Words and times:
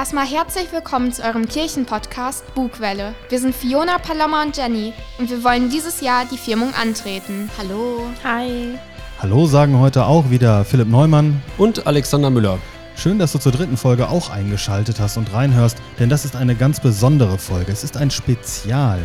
Erstmal 0.00 0.26
herzlich 0.26 0.72
willkommen 0.72 1.12
zu 1.12 1.22
eurem 1.22 1.46
Kirchenpodcast 1.46 2.54
Bugwelle. 2.54 3.14
Wir 3.28 3.38
sind 3.38 3.54
Fiona, 3.54 3.98
Paloma 3.98 4.40
und 4.40 4.56
Jenny 4.56 4.94
und 5.18 5.28
wir 5.28 5.44
wollen 5.44 5.68
dieses 5.68 6.00
Jahr 6.00 6.24
die 6.24 6.38
Firmung 6.38 6.72
antreten. 6.72 7.50
Hallo. 7.58 8.06
Hi. 8.24 8.78
Hallo 9.20 9.44
sagen 9.44 9.78
heute 9.78 10.06
auch 10.06 10.30
wieder 10.30 10.64
Philipp 10.64 10.88
Neumann 10.88 11.42
und 11.58 11.86
Alexander 11.86 12.30
Müller. 12.30 12.58
Schön, 12.96 13.18
dass 13.18 13.32
du 13.32 13.38
zur 13.38 13.52
dritten 13.52 13.76
Folge 13.76 14.08
auch 14.08 14.30
eingeschaltet 14.30 14.98
hast 15.00 15.18
und 15.18 15.34
reinhörst, 15.34 15.76
denn 15.98 16.08
das 16.08 16.24
ist 16.24 16.34
eine 16.34 16.54
ganz 16.54 16.80
besondere 16.80 17.36
Folge. 17.36 17.70
Es 17.70 17.84
ist 17.84 17.98
ein 17.98 18.10
Spezial. 18.10 19.00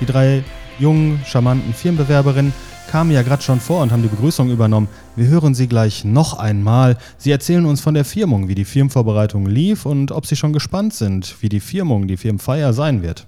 Die 0.00 0.06
drei 0.06 0.42
jungen, 0.78 1.20
charmanten 1.26 1.74
Firmenbewerberinnen 1.74 2.54
kamen 2.88 3.10
ja 3.10 3.22
gerade 3.22 3.42
schon 3.42 3.60
vor 3.60 3.82
und 3.82 3.92
haben 3.92 4.02
die 4.02 4.08
Begrüßung 4.08 4.50
übernommen. 4.50 4.88
Wir 5.14 5.28
hören 5.28 5.54
sie 5.54 5.68
gleich 5.68 6.04
noch 6.04 6.38
einmal. 6.38 6.96
Sie 7.18 7.30
erzählen 7.30 7.66
uns 7.66 7.80
von 7.80 7.94
der 7.94 8.04
Firmung, 8.04 8.48
wie 8.48 8.54
die 8.54 8.64
Firmenvorbereitung 8.64 9.46
lief 9.46 9.86
und 9.86 10.10
ob 10.10 10.26
sie 10.26 10.36
schon 10.36 10.52
gespannt 10.52 10.94
sind, 10.94 11.36
wie 11.40 11.48
die 11.48 11.60
Firmung, 11.60 12.08
die 12.08 12.16
Firmenfeier 12.16 12.72
sein 12.72 13.02
wird. 13.02 13.26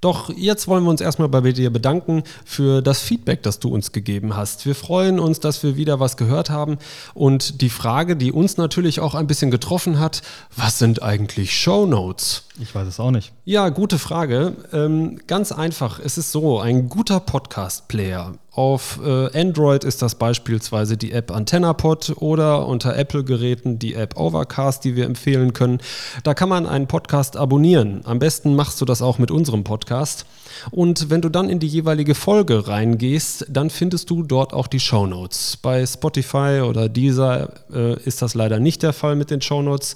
Doch 0.00 0.30
jetzt 0.34 0.66
wollen 0.66 0.84
wir 0.84 0.90
uns 0.90 1.02
erstmal 1.02 1.28
bei 1.28 1.40
dir 1.52 1.70
bedanken 1.70 2.22
für 2.44 2.80
das 2.80 3.00
Feedback, 3.00 3.42
das 3.42 3.58
du 3.58 3.68
uns 3.68 3.92
gegeben 3.92 4.34
hast. 4.34 4.64
Wir 4.64 4.74
freuen 4.74 5.20
uns, 5.20 5.40
dass 5.40 5.62
wir 5.62 5.76
wieder 5.76 6.00
was 6.00 6.16
gehört 6.16 6.48
haben. 6.48 6.78
Und 7.12 7.60
die 7.60 7.68
Frage, 7.68 8.16
die 8.16 8.32
uns 8.32 8.56
natürlich 8.56 9.00
auch 9.00 9.14
ein 9.14 9.26
bisschen 9.26 9.50
getroffen 9.50 9.98
hat, 9.98 10.22
was 10.56 10.78
sind 10.78 11.02
eigentlich 11.02 11.54
Show 11.54 11.84
Notes? 11.84 12.44
Ich 12.60 12.74
weiß 12.74 12.86
es 12.86 13.00
auch 13.00 13.10
nicht. 13.10 13.32
Ja, 13.46 13.70
gute 13.70 13.98
Frage. 13.98 14.54
Ähm, 14.72 15.18
ganz 15.26 15.50
einfach. 15.50 15.98
Es 15.98 16.18
ist 16.18 16.30
so, 16.30 16.60
ein 16.60 16.90
guter 16.90 17.18
Podcast-Player. 17.18 18.34
Auf 18.52 19.00
äh, 19.02 19.40
Android 19.40 19.82
ist 19.82 20.02
das 20.02 20.16
beispielsweise 20.16 20.98
die 20.98 21.12
App 21.12 21.30
AntennaPod 21.30 22.16
oder 22.16 22.66
unter 22.66 22.96
Apple-Geräten 22.96 23.78
die 23.78 23.94
App 23.94 24.18
Overcast, 24.18 24.84
die 24.84 24.94
wir 24.94 25.06
empfehlen 25.06 25.54
können. 25.54 25.78
Da 26.22 26.34
kann 26.34 26.50
man 26.50 26.66
einen 26.66 26.86
Podcast 26.86 27.38
abonnieren. 27.38 28.02
Am 28.04 28.18
besten 28.18 28.54
machst 28.54 28.78
du 28.80 28.84
das 28.84 29.00
auch 29.00 29.18
mit 29.18 29.30
unserem 29.30 29.64
Podcast. 29.64 30.26
Und 30.70 31.08
wenn 31.08 31.22
du 31.22 31.30
dann 31.30 31.48
in 31.48 31.60
die 31.60 31.68
jeweilige 31.68 32.14
Folge 32.14 32.68
reingehst, 32.68 33.46
dann 33.48 33.70
findest 33.70 34.10
du 34.10 34.22
dort 34.22 34.52
auch 34.52 34.66
die 34.66 34.80
Show 34.80 35.06
Notes. 35.06 35.56
Bei 35.56 35.86
Spotify 35.86 36.60
oder 36.68 36.90
Deezer 36.90 37.54
äh, 37.72 37.98
ist 38.02 38.20
das 38.20 38.34
leider 38.34 38.60
nicht 38.60 38.82
der 38.82 38.92
Fall 38.92 39.16
mit 39.16 39.30
den 39.30 39.40
Show 39.40 39.62
Notes. 39.62 39.94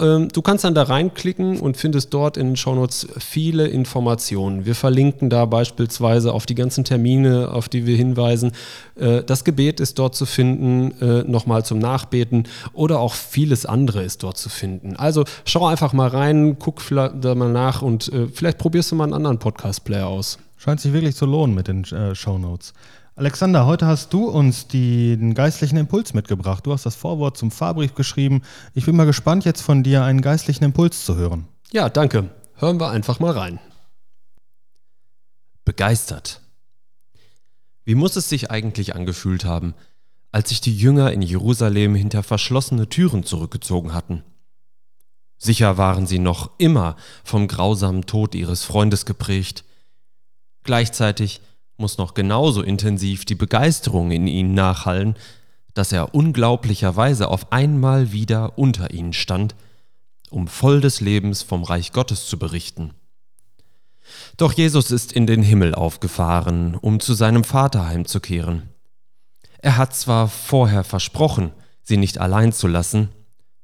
Ähm, 0.00 0.28
du 0.28 0.42
kannst 0.42 0.64
dann 0.64 0.74
da 0.74 0.84
reinklicken 0.84 1.60
und 1.60 1.76
findest 1.76 2.14
dort 2.14 2.36
in 2.36 2.48
den 2.48 2.56
Shownotes 2.56 3.06
viele 3.18 3.66
Informationen. 3.68 4.64
Wir 4.64 4.74
verlinken 4.74 5.30
da 5.30 5.44
beispielsweise 5.44 6.32
auf 6.32 6.46
die 6.46 6.54
ganzen 6.54 6.84
Termine, 6.84 7.50
auf 7.52 7.68
die 7.68 7.86
wir 7.86 7.96
hinweisen. 7.96 8.52
Äh, 8.96 9.22
das 9.22 9.44
Gebet 9.44 9.78
ist 9.78 9.98
dort 9.98 10.14
zu 10.14 10.26
finden, 10.26 10.92
äh, 11.00 11.22
nochmal 11.30 11.64
zum 11.64 11.78
Nachbeten 11.78 12.48
oder 12.72 13.00
auch 13.00 13.14
vieles 13.14 13.66
andere 13.66 14.02
ist 14.02 14.22
dort 14.22 14.38
zu 14.38 14.48
finden. 14.48 14.96
Also 14.96 15.24
schau 15.44 15.66
einfach 15.66 15.92
mal 15.92 16.08
rein, 16.08 16.56
guck 16.58 16.80
da 16.90 17.34
mal 17.34 17.52
nach 17.52 17.82
und 17.82 18.12
äh, 18.12 18.26
vielleicht 18.32 18.58
probierst 18.58 18.90
du 18.90 18.96
mal 18.96 19.04
einen 19.04 19.14
anderen 19.14 19.38
Podcast-Player 19.38 20.06
aus. 20.06 20.38
Scheint 20.56 20.80
sich 20.80 20.92
wirklich 20.92 21.16
zu 21.16 21.26
lohnen 21.26 21.54
mit 21.54 21.68
den 21.68 21.84
äh, 21.84 22.14
Shownotes. 22.14 22.72
Alexander, 23.20 23.66
heute 23.66 23.86
hast 23.86 24.14
du 24.14 24.30
uns 24.30 24.66
den 24.66 25.34
geistlichen 25.34 25.76
Impuls 25.76 26.14
mitgebracht. 26.14 26.64
Du 26.64 26.72
hast 26.72 26.86
das 26.86 26.94
Vorwort 26.94 27.36
zum 27.36 27.50
Fahrbrief 27.50 27.94
geschrieben. 27.94 28.40
Ich 28.72 28.86
bin 28.86 28.96
mal 28.96 29.04
gespannt, 29.04 29.44
jetzt 29.44 29.60
von 29.60 29.82
dir 29.82 30.04
einen 30.04 30.22
geistlichen 30.22 30.64
Impuls 30.64 31.04
zu 31.04 31.16
hören. 31.16 31.46
Ja, 31.70 31.90
danke. 31.90 32.30
Hören 32.54 32.80
wir 32.80 32.88
einfach 32.88 33.20
mal 33.20 33.32
rein. 33.32 33.60
Begeistert. 35.66 36.40
Wie 37.84 37.94
muss 37.94 38.16
es 38.16 38.30
sich 38.30 38.50
eigentlich 38.50 38.94
angefühlt 38.94 39.44
haben, 39.44 39.74
als 40.32 40.48
sich 40.48 40.62
die 40.62 40.74
Jünger 40.74 41.12
in 41.12 41.20
Jerusalem 41.20 41.94
hinter 41.94 42.22
verschlossene 42.22 42.88
Türen 42.88 43.24
zurückgezogen 43.24 43.92
hatten? 43.92 44.24
Sicher 45.36 45.76
waren 45.76 46.06
sie 46.06 46.20
noch 46.20 46.52
immer 46.56 46.96
vom 47.22 47.48
grausamen 47.48 48.06
Tod 48.06 48.34
ihres 48.34 48.64
Freundes 48.64 49.04
geprägt. 49.04 49.64
Gleichzeitig 50.64 51.42
muss 51.80 51.98
noch 51.98 52.14
genauso 52.14 52.62
intensiv 52.62 53.24
die 53.24 53.34
Begeisterung 53.34 54.10
in 54.10 54.26
ihnen 54.26 54.54
nachhallen, 54.54 55.16
dass 55.74 55.92
er 55.92 56.14
unglaublicherweise 56.14 57.28
auf 57.28 57.52
einmal 57.52 58.12
wieder 58.12 58.58
unter 58.58 58.92
ihnen 58.92 59.12
stand, 59.12 59.54
um 60.30 60.46
voll 60.46 60.80
des 60.80 61.00
Lebens 61.00 61.42
vom 61.42 61.64
Reich 61.64 61.92
Gottes 61.92 62.26
zu 62.26 62.38
berichten. 62.38 62.92
Doch 64.36 64.52
Jesus 64.52 64.90
ist 64.90 65.12
in 65.12 65.26
den 65.26 65.42
Himmel 65.42 65.74
aufgefahren, 65.74 66.74
um 66.74 67.00
zu 67.00 67.14
seinem 67.14 67.44
Vater 67.44 67.86
heimzukehren. 67.86 68.68
Er 69.58 69.76
hat 69.76 69.94
zwar 69.94 70.28
vorher 70.28 70.84
versprochen, 70.84 71.52
sie 71.82 71.96
nicht 71.96 72.18
allein 72.18 72.52
zu 72.52 72.66
lassen, 72.66 73.08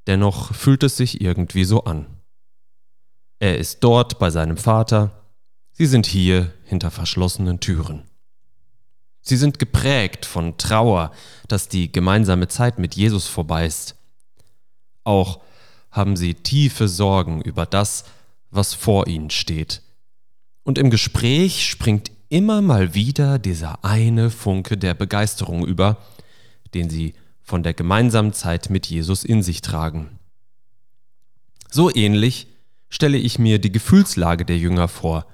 dennoch 0.07 0.55
fühlt 0.55 0.83
es 0.83 0.97
sich 0.97 1.21
irgendwie 1.21 1.65
so 1.65 1.85
an. 1.85 2.07
Er 3.39 3.59
ist 3.59 3.83
dort 3.83 4.19
bei 4.19 4.31
seinem 4.31 4.57
Vater, 4.57 5.26
Sie 5.79 5.85
sind 5.85 6.07
hier 6.07 6.55
hinter 6.65 6.91
verschlossenen 6.91 7.61
Türen. 7.61 8.05
Sie 9.21 9.37
sind 9.37 9.59
geprägt 9.59 10.25
von 10.25 10.57
Trauer, 10.57 11.13
dass 11.49 11.69
die 11.69 11.93
gemeinsame 11.93 12.49
Zeit 12.49 12.79
mit 12.79 12.95
Jesus 12.95 13.27
vorbei 13.27 13.67
ist. 13.67 13.95
Auch 15.05 15.41
haben 15.91 16.17
sie 16.17 16.33
tiefe 16.33 16.89
Sorgen 16.89 17.43
über 17.43 17.67
das, 17.67 18.05
was 18.51 18.73
vor 18.73 19.07
ihnen 19.07 19.29
steht. 19.29 19.83
Und 20.63 20.79
im 20.79 20.89
Gespräch 20.89 21.69
springt 21.69 22.11
immer 22.31 22.63
mal 22.63 22.95
wieder 22.95 23.39
dieser 23.39 23.85
eine 23.85 24.31
Funke 24.31 24.79
der 24.79 24.95
Begeisterung 24.95 25.67
über, 25.67 25.99
den 26.73 26.89
sie 26.89 27.13
von 27.43 27.63
der 27.63 27.75
gemeinsamen 27.75 28.33
Zeit 28.33 28.71
mit 28.71 28.87
Jesus 28.87 29.25
in 29.25 29.43
sich 29.43 29.61
tragen. 29.61 30.19
So 31.71 31.95
ähnlich 31.95 32.47
stelle 32.89 33.19
ich 33.19 33.39
mir 33.39 33.59
die 33.59 33.73
Gefühlslage 33.73 34.47
der 34.47 34.57
Jünger 34.57 34.89
vor, 34.89 35.27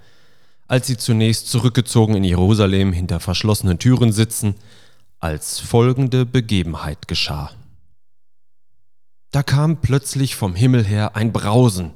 als 0.72 0.87
sie 0.87 0.97
zunächst 0.97 1.50
zurückgezogen 1.50 2.15
in 2.15 2.25
Jerusalem 2.25 2.94
hinter 2.94 3.21
verschlossenen 3.21 3.78
Türen 3.78 4.10
sitzen, 4.10 4.55
als 5.21 5.60
folgende 5.60 6.25
Begebenheit 6.25 7.09
geschah. 7.09 7.50
Da 9.32 9.43
kam 9.43 9.82
plötzlich 9.82 10.34
vom 10.34 10.55
Himmel 10.55 10.82
her 10.82 11.15
ein 11.15 11.31
Brausen, 11.31 11.91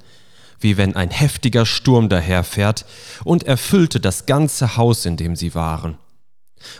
wie 0.60 0.76
wenn 0.76 0.94
ein 0.94 1.08
heftiger 1.08 1.64
Sturm 1.64 2.10
daherfährt, 2.10 2.84
und 3.24 3.44
erfüllte 3.44 3.98
das 3.98 4.26
ganze 4.26 4.76
Haus, 4.76 5.06
in 5.06 5.16
dem 5.16 5.36
sie 5.36 5.54
waren. 5.54 5.96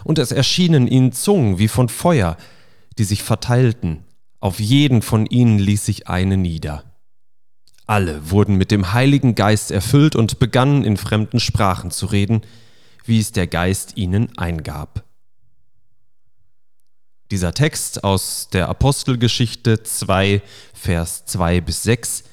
Und 0.04 0.18
es 0.18 0.32
erschienen 0.32 0.88
ihnen 0.88 1.12
Zungen 1.12 1.58
wie 1.58 1.68
von 1.68 1.88
Feuer, 1.88 2.36
die 2.98 3.04
sich 3.04 3.22
verteilten, 3.22 4.04
auf 4.38 4.60
jeden 4.60 5.00
von 5.00 5.24
ihnen 5.24 5.58
ließ 5.58 5.86
sich 5.86 6.08
eine 6.08 6.36
nieder. 6.36 6.84
Alle 7.86 8.30
wurden 8.30 8.56
mit 8.56 8.70
dem 8.70 8.92
Heiligen 8.92 9.34
Geist 9.34 9.70
erfüllt 9.70 10.16
und 10.16 10.38
begannen 10.38 10.84
in 10.84 10.96
fremden 10.96 11.38
Sprachen 11.38 11.90
zu 11.90 12.06
reden, 12.06 12.42
wie 13.04 13.20
es 13.20 13.30
der 13.30 13.46
Geist 13.46 13.96
ihnen 13.96 14.36
eingab. 14.36 15.04
Dieser 17.30 17.54
Text 17.54 18.04
aus 18.04 18.48
der 18.52 18.68
Apostelgeschichte 18.68 19.82
2, 19.82 20.42
Vers 20.74 21.26
2 21.26 21.60
bis 21.60 21.82
6 21.84 22.24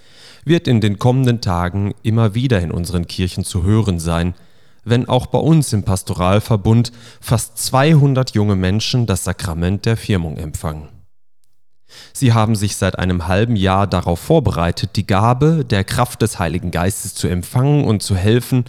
wird 0.45 0.67
in 0.67 0.81
den 0.81 0.99
kommenden 0.99 1.41
Tagen 1.41 1.93
immer 2.03 2.35
wieder 2.35 2.61
in 2.61 2.71
unseren 2.71 3.07
Kirchen 3.07 3.43
zu 3.43 3.63
hören 3.63 3.99
sein, 3.99 4.35
wenn 4.83 5.07
auch 5.07 5.27
bei 5.27 5.39
uns 5.39 5.71
im 5.73 5.83
Pastoralverbund 5.83 6.91
fast 7.21 7.57
200 7.57 8.31
junge 8.31 8.55
Menschen 8.55 9.05
das 9.05 9.23
Sakrament 9.23 9.85
der 9.85 9.97
Firmung 9.97 10.37
empfangen. 10.37 10.92
Sie 12.13 12.33
haben 12.33 12.55
sich 12.55 12.75
seit 12.75 12.99
einem 12.99 13.27
halben 13.27 13.55
Jahr 13.55 13.87
darauf 13.87 14.19
vorbereitet, 14.19 14.91
die 14.95 15.07
Gabe 15.07 15.65
der 15.65 15.83
Kraft 15.83 16.21
des 16.21 16.39
Heiligen 16.39 16.71
Geistes 16.71 17.15
zu 17.15 17.27
empfangen 17.27 17.85
und 17.85 18.03
zu 18.03 18.15
helfen, 18.15 18.65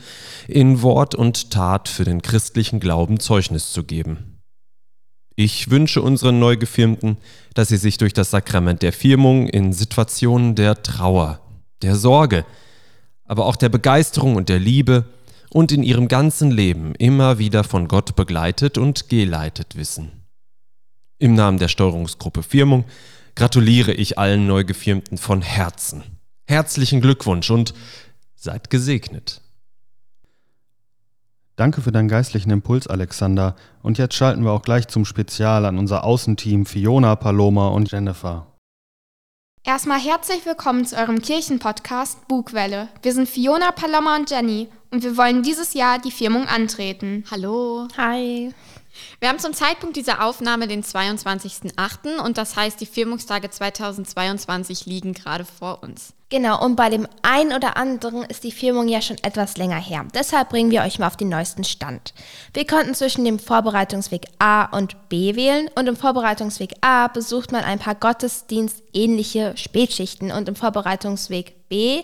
in 0.49 0.83
Wort 0.83 1.15
und 1.15 1.51
Tat 1.51 1.89
für 1.89 2.05
den 2.05 2.23
christlichen 2.23 2.81
Glauben 2.81 3.21
Zeugnis 3.21 3.73
zu 3.73 3.85
geben. 3.85 4.35
Ich 5.37 5.71
wünsche 5.71 6.01
unseren 6.01 6.39
Neugefirmten, 6.39 7.17
dass 7.55 7.69
sie 7.69 7.77
sich 7.77 7.99
durch 7.99 8.13
das 8.13 8.31
Sakrament 8.31 8.83
der 8.83 8.93
Firmung 8.93 9.49
in 9.49 9.73
Situationen 9.73 10.55
der 10.55 10.83
Trauer, 10.83 11.41
der 11.83 11.97
Sorge, 11.97 12.45
aber 13.25 13.47
auch 13.47 13.57
der 13.57 13.69
Begeisterung 13.69 14.37
und 14.37 14.49
der 14.49 14.61
Liebe 14.61 15.07
und 15.51 15.73
in 15.73 15.83
ihrem 15.83 16.09
ganzen 16.09 16.51
Leben 16.51 16.95
immer 16.97 17.39
wieder 17.39 17.65
von 17.65 17.89
Gott 17.89 18.15
begleitet 18.17 18.79
und 18.79 19.09
geleitet 19.09 19.77
wissen. 19.77 20.25
Im 21.19 21.35
Namen 21.35 21.59
der 21.59 21.69
Steuerungsgruppe 21.69 22.43
Firmung 22.43 22.85
gratuliere 23.35 23.93
ich 23.93 24.19
allen 24.19 24.47
Neugefirmten 24.47 25.19
von 25.19 25.43
Herzen. 25.43 26.03
Herzlichen 26.47 27.01
Glückwunsch 27.01 27.51
und 27.51 27.75
seid 28.35 28.71
gesegnet. 28.71 29.41
Danke 31.57 31.83
für 31.83 31.93
deinen 31.93 32.09
geistlichen 32.09 32.51
Impuls, 32.51 32.89
Alexander. 32.89 33.55
Und 33.83 33.99
jetzt 33.99 34.15
schalten 34.15 34.43
wir 34.45 34.51
auch 34.51 34.63
gleich 34.63 34.89
zum 34.89 35.05
Spezial 35.05 35.65
an 35.65 35.79
unser 35.79 36.05
Außenteam 36.05 36.67
Fiona, 36.67 37.15
Paloma 37.15 37.69
und 37.69 37.93
Jennifer. 37.93 38.49
Erstmal 39.63 40.01
herzlich 40.01 40.45
willkommen 40.45 40.85
zu 40.85 40.97
eurem 40.97 41.23
Kirchenpodcast 41.23 42.29
Bugwelle. 42.29 42.89
Wir 43.03 43.15
sind 43.15 43.29
Fiona, 43.29 43.73
Paloma 43.73 44.17
und 44.17 44.31
Jenny 44.31 44.69
und 44.91 45.05
wir 45.05 45.17
wollen 45.17 45.43
dieses 45.43 45.73
Jahr 45.73 45.99
die 45.99 46.11
Firmung 46.11 46.47
antreten. 46.47 47.25
Hallo. 47.31 47.89
Hi. 47.97 48.53
Wir 49.21 49.29
haben 49.29 49.39
zum 49.39 49.55
Zeitpunkt 49.55 49.97
dieser 49.97 50.25
Aufnahme 50.25 50.69
den 50.69 50.83
22.08. 50.83 52.19
und 52.19 52.39
das 52.39 52.57
heißt, 52.57 52.81
die 52.81 52.87
Firmungstage 52.87 53.51
2022 53.51 54.87
liegen 54.87 55.13
gerade 55.13 55.45
vor 55.45 55.83
uns. 55.83 56.15
Genau, 56.31 56.61
und 56.65 56.75
bei 56.75 56.91
dem 56.91 57.07
einen 57.23 57.53
oder 57.53 57.77
anderen 57.77 58.25
ist 58.25 58.43
die 58.43 58.51
Firmung 58.51 58.89
ja 58.89 59.01
schon 59.01 59.19
etwas 59.23 59.57
länger 59.57 59.81
her. 59.81 60.05
Deshalb 60.15 60.49
bringen 60.49 60.71
wir 60.73 60.83
euch 60.83 60.99
mal 60.99 61.07
auf 61.07 61.17
den 61.17 61.29
neuesten 61.29 61.63
Stand. 61.63 62.13
Wir 62.53 62.67
konnten 62.67 62.95
zwischen 62.95 63.25
dem 63.25 63.39
Vorbereitungsweg 63.39 64.27
A 64.41 64.65
und 64.77 65.09
B 65.09 65.37
wählen 65.37 65.71
und 65.77 65.87
im 65.87 65.97
Vorbereitungsweg 65.97 66.73
A 66.81 67.09
besucht 67.09 67.53
man 67.53 67.63
ein 67.63 67.79
paar 67.79 67.95
gottesdienstähnliche 67.95 69.57
Spätschichten 69.57 70.33
und 70.33 70.49
im 70.49 70.57
Vorbereitungsweg 70.57 71.69
B 71.69 72.03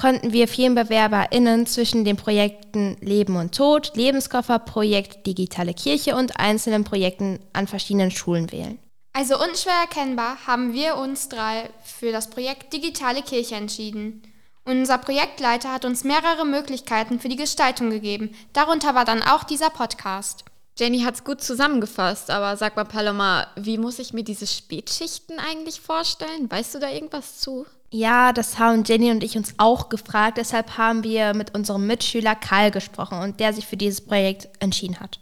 konnten 0.00 0.32
wir 0.32 0.48
FirmenbewerberInnen 0.48 1.66
zwischen 1.66 2.06
den 2.06 2.16
Projekten 2.16 2.96
Leben 3.00 3.36
und 3.36 3.54
Tod, 3.54 3.92
Lebenskofferprojekt 3.96 5.26
Digitale 5.26 5.74
Kirche 5.74 6.16
und 6.16 6.40
einzelnen 6.40 6.84
Projekten 6.84 7.38
an 7.52 7.66
verschiedenen 7.66 8.10
Schulen 8.10 8.50
wählen. 8.50 8.78
Also 9.12 9.38
unschwer 9.38 9.74
erkennbar 9.74 10.46
haben 10.46 10.72
wir 10.72 10.96
uns 10.96 11.28
drei 11.28 11.68
für 11.84 12.12
das 12.12 12.30
Projekt 12.30 12.72
Digitale 12.72 13.20
Kirche 13.22 13.56
entschieden. 13.56 14.22
Unser 14.64 14.96
Projektleiter 14.96 15.70
hat 15.70 15.84
uns 15.84 16.02
mehrere 16.02 16.46
Möglichkeiten 16.46 17.20
für 17.20 17.28
die 17.28 17.36
Gestaltung 17.36 17.90
gegeben. 17.90 18.34
Darunter 18.54 18.94
war 18.94 19.04
dann 19.04 19.22
auch 19.22 19.44
dieser 19.44 19.68
Podcast. 19.68 20.44
Jenny 20.78 21.00
hat's 21.00 21.24
gut 21.24 21.42
zusammengefasst, 21.42 22.30
aber 22.30 22.56
sag 22.56 22.74
mal, 22.74 22.84
Paloma, 22.84 23.48
wie 23.56 23.76
muss 23.76 23.98
ich 23.98 24.14
mir 24.14 24.24
diese 24.24 24.46
Spätschichten 24.46 25.38
eigentlich 25.38 25.78
vorstellen? 25.78 26.50
Weißt 26.50 26.74
du 26.74 26.78
da 26.78 26.88
irgendwas 26.88 27.40
zu? 27.40 27.66
Ja, 27.92 28.32
das 28.32 28.58
haben 28.58 28.84
Jenny 28.84 29.10
und 29.10 29.24
ich 29.24 29.36
uns 29.36 29.54
auch 29.58 29.88
gefragt. 29.88 30.38
Deshalb 30.38 30.78
haben 30.78 31.02
wir 31.02 31.34
mit 31.34 31.54
unserem 31.54 31.86
Mitschüler 31.86 32.36
Karl 32.36 32.70
gesprochen 32.70 33.20
und 33.20 33.40
der 33.40 33.52
sich 33.52 33.66
für 33.66 33.76
dieses 33.76 34.00
Projekt 34.00 34.48
entschieden 34.60 35.00
hat. 35.00 35.18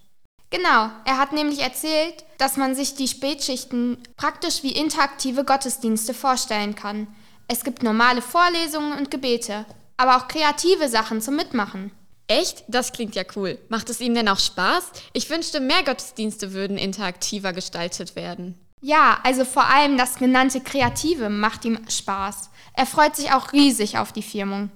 Genau, 0.51 0.91
er 1.05 1.19
hat 1.19 1.33
nämlich 1.33 1.61
erzählt, 1.61 2.25
dass 2.39 2.57
man 2.57 2.75
sich 2.75 2.95
die 2.95 3.09
Spätschichten 3.09 3.99
praktisch 4.17 4.63
wie 4.63 4.73
interaktive 4.73 5.45
Gottesdienste 5.45 6.15
vorstellen 6.15 6.75
kann. 6.75 7.07
Es 7.49 7.65
gibt 7.65 7.83
normale 7.83 8.23
Vorlesungen 8.23 8.99
und 8.99 9.11
Gebete, 9.11 9.65
aber 9.97 10.17
auch 10.17 10.29
kreative 10.29 10.89
Sachen 10.89 11.21
zum 11.21 11.37
Mitmachen. 11.37 11.91
Echt? 12.29 12.65
Das 12.69 12.93
klingt 12.93 13.15
ja 13.15 13.25
cool. 13.37 13.59
Macht 13.71 13.89
es 13.89 14.01
ihm 14.01 14.15
denn 14.15 14.29
auch 14.29 14.39
Spaß? 14.39 14.91
Ich 15.15 15.29
wünschte, 15.31 15.61
mehr 15.61 15.83
Gottesdienste 15.83 16.53
würden 16.53 16.77
interaktiver 16.77 17.55
gestaltet 17.55 18.17
werden. 18.17 18.55
Ja, 18.81 19.19
also 19.25 19.45
vor 19.45 19.65
allem 19.65 19.97
das 19.97 20.17
genannte 20.17 20.61
Kreative 20.61 21.31
macht 21.31 21.65
ihm 21.65 21.79
Spaß. 21.89 22.51
Er 22.79 22.87
freut 22.87 23.17
sich 23.17 23.33
auch 23.33 23.53
riesig 23.53 23.99
auf 23.99 24.13
die 24.13 24.23
Firmung. 24.23 24.71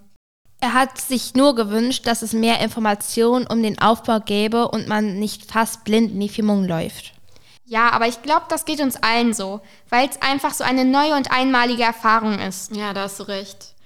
Er 0.61 0.75
hat 0.75 1.01
sich 1.01 1.35
nur 1.35 1.55
gewünscht, 1.55 2.05
dass 2.05 2.23
es 2.23 2.33
mehr 2.33 2.59
Informationen 2.59 3.47
um 3.47 3.63
den 3.63 3.79
Aufbau 3.79 4.19
gäbe 4.19 4.67
und 4.67 4.89
man 4.89 5.21
nicht 5.21 5.49
fast 5.49 5.85
blind 5.85 6.11
in 6.11 6.19
die 6.19 6.29
Firmung 6.29 6.67
läuft. 6.67 7.13
Ja, 7.65 7.93
aber 7.93 8.09
ich 8.09 8.21
glaube, 8.23 8.47
das 8.49 8.65
geht 8.65 8.81
uns 8.81 8.97
allen 8.97 9.35
so, 9.35 9.61
weil 9.89 10.09
es 10.09 10.21
einfach 10.21 10.53
so 10.53 10.65
eine 10.65 10.85
neue 10.85 11.15
und 11.15 11.31
einmalige 11.31 11.85
Erfahrung 11.85 12.41
ist. 12.41 12.75
Ja, 12.75 12.93
da 12.93 13.03
hast 13.03 13.21
du 13.21 13.23
recht. 13.23 13.77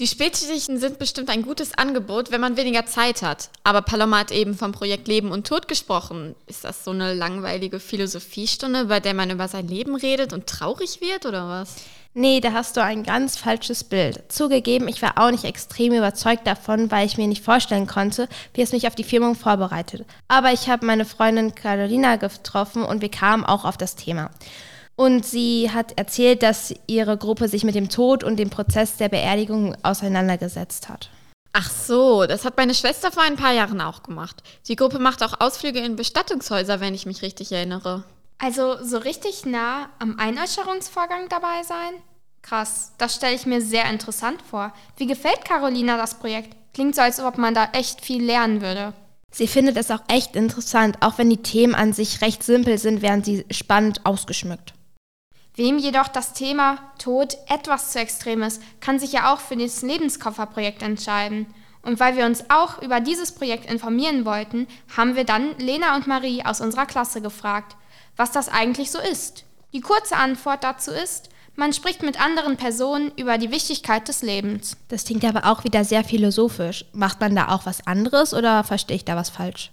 Die 0.00 0.08
Spätschichten 0.08 0.78
sind 0.78 0.98
bestimmt 0.98 1.28
ein 1.28 1.42
gutes 1.42 1.74
Angebot, 1.74 2.30
wenn 2.30 2.40
man 2.40 2.56
weniger 2.56 2.86
Zeit 2.86 3.20
hat. 3.20 3.50
Aber 3.62 3.82
Paloma 3.82 4.20
hat 4.20 4.32
eben 4.32 4.54
vom 4.54 4.72
Projekt 4.72 5.06
Leben 5.06 5.30
und 5.32 5.46
Tod 5.46 5.68
gesprochen. 5.68 6.34
Ist 6.46 6.64
das 6.64 6.82
so 6.82 6.92
eine 6.92 7.12
langweilige 7.12 7.78
Philosophiestunde, 7.78 8.86
bei 8.86 9.00
der 9.00 9.12
man 9.12 9.30
über 9.30 9.48
sein 9.48 9.68
Leben 9.68 9.96
redet 9.96 10.32
und 10.32 10.46
traurig 10.46 11.02
wird 11.02 11.26
oder 11.26 11.46
was? 11.46 11.76
Nee, 12.16 12.40
da 12.40 12.52
hast 12.52 12.76
du 12.76 12.82
ein 12.82 13.02
ganz 13.02 13.36
falsches 13.36 13.82
Bild. 13.82 14.22
Zugegeben, 14.30 14.86
ich 14.86 15.02
war 15.02 15.18
auch 15.18 15.32
nicht 15.32 15.42
extrem 15.42 15.92
überzeugt 15.92 16.46
davon, 16.46 16.92
weil 16.92 17.06
ich 17.06 17.18
mir 17.18 17.26
nicht 17.26 17.42
vorstellen 17.42 17.88
konnte, 17.88 18.28
wie 18.54 18.62
es 18.62 18.70
mich 18.70 18.86
auf 18.86 18.94
die 18.94 19.02
Firmung 19.02 19.34
vorbereitet. 19.34 20.06
Aber 20.28 20.52
ich 20.52 20.68
habe 20.68 20.86
meine 20.86 21.06
Freundin 21.06 21.56
Carolina 21.56 22.14
getroffen 22.14 22.84
und 22.84 23.02
wir 23.02 23.10
kamen 23.10 23.44
auch 23.44 23.64
auf 23.64 23.76
das 23.76 23.96
Thema. 23.96 24.30
Und 24.94 25.26
sie 25.26 25.72
hat 25.74 25.98
erzählt, 25.98 26.44
dass 26.44 26.72
ihre 26.86 27.18
Gruppe 27.18 27.48
sich 27.48 27.64
mit 27.64 27.74
dem 27.74 27.88
Tod 27.88 28.22
und 28.22 28.36
dem 28.36 28.48
Prozess 28.48 28.96
der 28.96 29.08
Beerdigung 29.08 29.76
auseinandergesetzt 29.82 30.88
hat. 30.88 31.10
Ach 31.52 31.68
so, 31.68 32.26
das 32.26 32.44
hat 32.44 32.56
meine 32.56 32.74
Schwester 32.74 33.10
vor 33.10 33.24
ein 33.24 33.36
paar 33.36 33.52
Jahren 33.52 33.80
auch 33.80 34.04
gemacht. 34.04 34.44
Die 34.68 34.76
Gruppe 34.76 35.00
macht 35.00 35.24
auch 35.24 35.40
Ausflüge 35.40 35.80
in 35.80 35.96
Bestattungshäuser, 35.96 36.78
wenn 36.78 36.94
ich 36.94 37.06
mich 37.06 37.22
richtig 37.22 37.50
erinnere. 37.50 38.04
Also 38.44 38.76
so 38.84 38.98
richtig 38.98 39.46
nah 39.46 39.88
am 39.98 40.18
Einäscherungsvorgang 40.18 41.30
dabei 41.30 41.62
sein? 41.62 41.94
Krass, 42.42 42.92
das 42.98 43.14
stelle 43.14 43.34
ich 43.34 43.46
mir 43.46 43.62
sehr 43.62 43.88
interessant 43.88 44.42
vor. 44.42 44.74
Wie 44.98 45.06
gefällt 45.06 45.46
Carolina 45.46 45.96
das 45.96 46.18
Projekt? 46.18 46.54
Klingt 46.74 46.94
so, 46.94 47.00
als 47.00 47.20
ob 47.20 47.38
man 47.38 47.54
da 47.54 47.70
echt 47.72 48.02
viel 48.02 48.22
lernen 48.22 48.60
würde. 48.60 48.92
Sie 49.30 49.46
findet 49.46 49.78
es 49.78 49.90
auch 49.90 50.02
echt 50.08 50.36
interessant, 50.36 50.98
auch 51.00 51.16
wenn 51.16 51.30
die 51.30 51.40
Themen 51.40 51.74
an 51.74 51.94
sich 51.94 52.20
recht 52.20 52.42
simpel 52.42 52.76
sind, 52.76 53.00
werden 53.00 53.24
sie 53.24 53.46
spannend 53.50 54.04
ausgeschmückt. 54.04 54.74
Wem 55.54 55.78
jedoch 55.78 56.08
das 56.08 56.34
Thema 56.34 56.92
Tod 56.98 57.38
etwas 57.48 57.92
zu 57.92 57.98
extrem 57.98 58.42
ist, 58.42 58.60
kann 58.78 58.98
sich 58.98 59.12
ja 59.12 59.32
auch 59.32 59.40
für 59.40 59.56
das 59.56 59.80
Lebenskofferprojekt 59.80 60.82
entscheiden. 60.82 61.46
Und 61.80 61.98
weil 61.98 62.18
wir 62.18 62.26
uns 62.26 62.44
auch 62.50 62.82
über 62.82 63.00
dieses 63.00 63.32
Projekt 63.32 63.70
informieren 63.70 64.26
wollten, 64.26 64.66
haben 64.94 65.16
wir 65.16 65.24
dann 65.24 65.56
Lena 65.56 65.96
und 65.96 66.06
Marie 66.06 66.44
aus 66.44 66.60
unserer 66.60 66.84
Klasse 66.84 67.22
gefragt 67.22 67.74
was 68.16 68.32
das 68.32 68.48
eigentlich 68.48 68.90
so 68.90 68.98
ist. 68.98 69.44
Die 69.72 69.80
kurze 69.80 70.16
Antwort 70.16 70.64
dazu 70.64 70.90
ist, 70.90 71.30
man 71.56 71.72
spricht 71.72 72.02
mit 72.02 72.20
anderen 72.20 72.56
Personen 72.56 73.12
über 73.16 73.38
die 73.38 73.50
Wichtigkeit 73.50 74.08
des 74.08 74.22
Lebens. 74.22 74.76
Das 74.88 75.04
klingt 75.04 75.24
aber 75.24 75.46
auch 75.46 75.62
wieder 75.62 75.84
sehr 75.84 76.02
philosophisch. 76.02 76.84
Macht 76.92 77.20
man 77.20 77.36
da 77.36 77.48
auch 77.48 77.64
was 77.64 77.86
anderes 77.86 78.34
oder 78.34 78.64
verstehe 78.64 78.96
ich 78.96 79.04
da 79.04 79.14
was 79.14 79.30
falsch? 79.30 79.70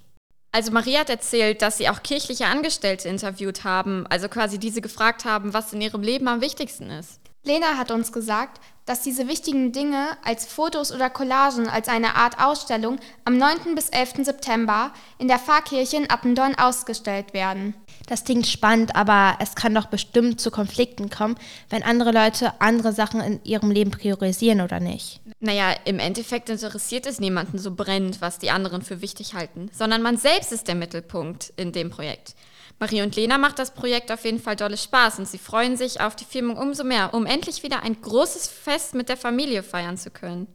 Also 0.51 0.71
Maria 0.71 0.99
hat 0.99 1.09
erzählt, 1.09 1.61
dass 1.61 1.77
sie 1.77 1.89
auch 1.89 2.03
kirchliche 2.03 2.45
Angestellte 2.45 3.07
interviewt 3.07 3.63
haben, 3.63 4.05
also 4.07 4.27
quasi 4.27 4.59
diese 4.59 4.81
gefragt 4.81 5.23
haben, 5.23 5.53
was 5.53 5.71
in 5.71 5.81
ihrem 5.81 6.01
Leben 6.01 6.27
am 6.27 6.41
wichtigsten 6.41 6.89
ist. 6.89 7.20
Lena 7.43 7.77
hat 7.77 7.89
uns 7.89 8.11
gesagt, 8.11 8.61
dass 8.85 9.01
diese 9.01 9.27
wichtigen 9.27 9.71
Dinge 9.71 10.17
als 10.23 10.45
Fotos 10.45 10.91
oder 10.91 11.09
Collagen 11.09 11.67
als 11.67 11.88
eine 11.88 12.15
Art 12.15 12.39
Ausstellung 12.39 12.99
am 13.25 13.38
9. 13.38 13.73
bis 13.73 13.89
11. 13.89 14.25
September 14.25 14.91
in 15.17 15.27
der 15.27 15.39
Pfarrkirche 15.39 15.97
in 15.97 16.11
Attendorn 16.11 16.55
ausgestellt 16.55 17.33
werden. 17.33 17.73
Das 18.07 18.25
klingt 18.25 18.45
spannend, 18.45 18.95
aber 18.95 19.38
es 19.39 19.55
kann 19.55 19.73
doch 19.73 19.85
bestimmt 19.85 20.39
zu 20.39 20.51
Konflikten 20.51 21.09
kommen, 21.09 21.35
wenn 21.69 21.83
andere 21.83 22.11
Leute 22.11 22.59
andere 22.59 22.93
Sachen 22.93 23.21
in 23.21 23.43
ihrem 23.43 23.71
Leben 23.71 23.91
priorisieren 23.91 24.61
oder 24.61 24.79
nicht. 24.79 25.21
Naja, 25.39 25.73
im 25.85 25.97
Endeffekt 25.97 26.49
interessiert 26.49 27.07
es 27.07 27.19
niemanden 27.19 27.57
so 27.57 27.73
brennend, 27.73 28.21
was 28.21 28.38
die 28.38 28.51
anderen 28.51 28.81
für 28.83 29.01
wichtig 29.01 29.33
halten, 29.33 29.71
sondern 29.73 30.01
man 30.01 30.17
selbst 30.17 30.51
ist 30.51 30.67
der 30.67 30.75
Mittelpunkt 30.75 31.53
in 31.55 31.71
dem 31.71 31.89
Projekt. 31.89 32.36
Marie 32.81 33.03
und 33.03 33.15
Lena 33.15 33.38
macht 33.38 33.59
das 33.59 33.75
Projekt 33.75 34.11
auf 34.11 34.25
jeden 34.25 34.41
Fall 34.41 34.55
dolle 34.55 34.75
Spaß 34.75 35.19
und 35.19 35.27
sie 35.27 35.38
freuen 35.38 35.77
sich 35.77 36.01
auf 36.01 36.15
die 36.15 36.25
Firmung 36.25 36.57
umso 36.57 36.83
mehr, 36.83 37.13
um 37.13 37.27
endlich 37.27 37.61
wieder 37.61 37.83
ein 37.83 38.01
großes 38.01 38.47
Fest 38.47 38.95
mit 38.95 39.07
der 39.07 39.17
Familie 39.17 39.61
feiern 39.61 39.97
zu 39.97 40.09
können. 40.09 40.47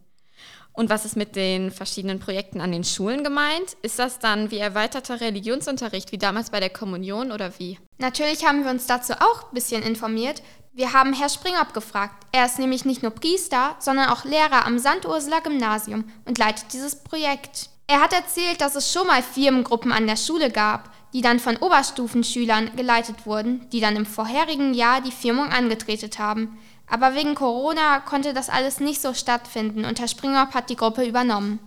Und 0.73 0.91
was 0.91 1.05
ist 1.05 1.17
mit 1.17 1.37
den 1.37 1.71
verschiedenen 1.71 2.19
Projekten 2.19 2.61
an 2.61 2.73
den 2.73 2.83
Schulen 2.83 3.23
gemeint? 3.23 3.77
Ist 3.83 4.01
das 4.01 4.19
dann 4.19 4.51
wie 4.51 4.59
erweiterter 4.59 5.21
Religionsunterricht 5.21 6.11
wie 6.11 6.19
damals 6.19 6.51
bei 6.51 6.59
der 6.59 6.69
Kommunion 6.69 7.31
oder 7.31 7.61
wie? 7.61 7.79
Natürlich 7.99 8.45
haben 8.45 8.65
wir 8.65 8.73
uns 8.73 8.87
dazu 8.87 9.13
auch 9.13 9.45
ein 9.45 9.55
bisschen 9.55 9.85
informiert. 9.85 10.43
Wir 10.73 10.93
haben 10.93 11.13
Herr 11.13 11.29
Springop 11.29 11.75
gefragt. 11.75 12.27
Er 12.33 12.47
ist 12.47 12.59
nämlich 12.59 12.85
nicht 12.85 13.05
nur 13.05 13.13
Priester, 13.13 13.77
sondern 13.79 14.11
auch 14.11 14.25
Lehrer 14.25 14.67
am 14.67 14.81
St. 14.81 15.07
Ursula 15.07 15.39
Gymnasium 15.39 16.11
und 16.25 16.39
leitet 16.39 16.73
dieses 16.73 16.97
Projekt. 16.97 17.71
Er 17.87 18.01
hat 18.01 18.13
erzählt, 18.13 18.61
dass 18.61 18.75
es 18.75 18.93
schon 18.93 19.07
mal 19.07 19.23
Firmengruppen 19.23 19.93
an 19.93 20.09
der 20.09 20.17
Schule 20.17 20.51
gab, 20.51 20.91
die 21.17 21.23
dann 21.23 21.41
von 21.41 21.57
Oberstufenschülern 21.57 22.73
geleitet 22.77 23.25
wurden, 23.25 23.67
die 23.73 23.81
dann 23.81 23.97
im 23.97 24.05
vorherigen 24.05 24.75
Jahr 24.75 25.01
die 25.01 25.11
Firmung 25.11 25.49
angetreten 25.49 26.11
haben. 26.19 26.59
Aber 26.87 27.15
wegen 27.15 27.35
Corona 27.35 28.01
konnte 28.01 28.35
das 28.35 28.51
alles 28.51 28.81
nicht 28.81 29.01
so 29.01 29.15
stattfinden 29.15 29.87
und 29.87 29.99
Herr 29.99 30.09
Springhoff 30.09 30.53
hat 30.53 30.69
die 30.69 30.77
Gruppe 30.77 31.07
übernommen. 31.07 31.59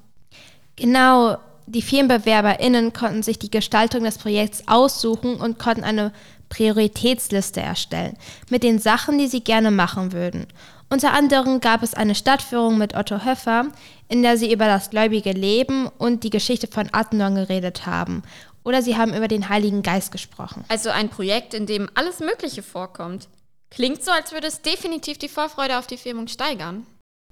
Genau, 0.75 1.37
die 1.65 1.81
FirmenbewerberInnen 1.81 2.93
konnten 2.93 3.23
sich 3.23 3.39
die 3.39 3.49
Gestaltung 3.49 4.03
des 4.03 4.19
Projekts 4.19 4.67
aussuchen 4.67 5.37
und 5.37 5.57
konnten 5.57 5.83
eine 5.83 6.13
Prioritätsliste 6.49 7.59
erstellen 7.59 8.17
mit 8.51 8.61
den 8.61 8.77
Sachen, 8.77 9.17
die 9.17 9.27
sie 9.27 9.43
gerne 9.43 9.71
machen 9.71 10.11
würden. 10.11 10.45
Unter 10.91 11.13
anderem 11.13 11.59
gab 11.59 11.81
es 11.81 11.95
eine 11.95 12.13
Stadtführung 12.13 12.77
mit 12.77 12.95
Otto 12.95 13.25
Höffer, 13.25 13.65
in 14.09 14.21
der 14.21 14.37
sie 14.37 14.53
über 14.53 14.65
das 14.65 14.91
gläubige 14.91 15.31
Leben 15.31 15.87
und 15.97 16.23
die 16.23 16.31
Geschichte 16.31 16.67
von 16.67 16.89
Attendorn 16.91 17.33
geredet 17.33 17.87
haben. 17.87 18.21
Oder 18.69 18.83
sie 18.83 18.97
haben 18.97 19.15
über 19.15 19.27
den 19.27 19.49
Heiligen 19.49 19.81
Geist 19.81 20.11
gesprochen. 20.11 20.63
Also 20.67 20.91
ein 20.91 21.09
Projekt, 21.09 21.55
in 21.55 21.65
dem 21.65 21.89
alles 21.95 22.19
Mögliche 22.19 22.61
vorkommt. 22.61 23.27
Klingt 23.71 24.05
so, 24.05 24.11
als 24.11 24.31
würde 24.31 24.45
es 24.45 24.61
definitiv 24.61 25.17
die 25.17 25.27
Vorfreude 25.27 25.79
auf 25.79 25.87
die 25.87 25.97
Firmung 25.97 26.27
steigern. 26.27 26.85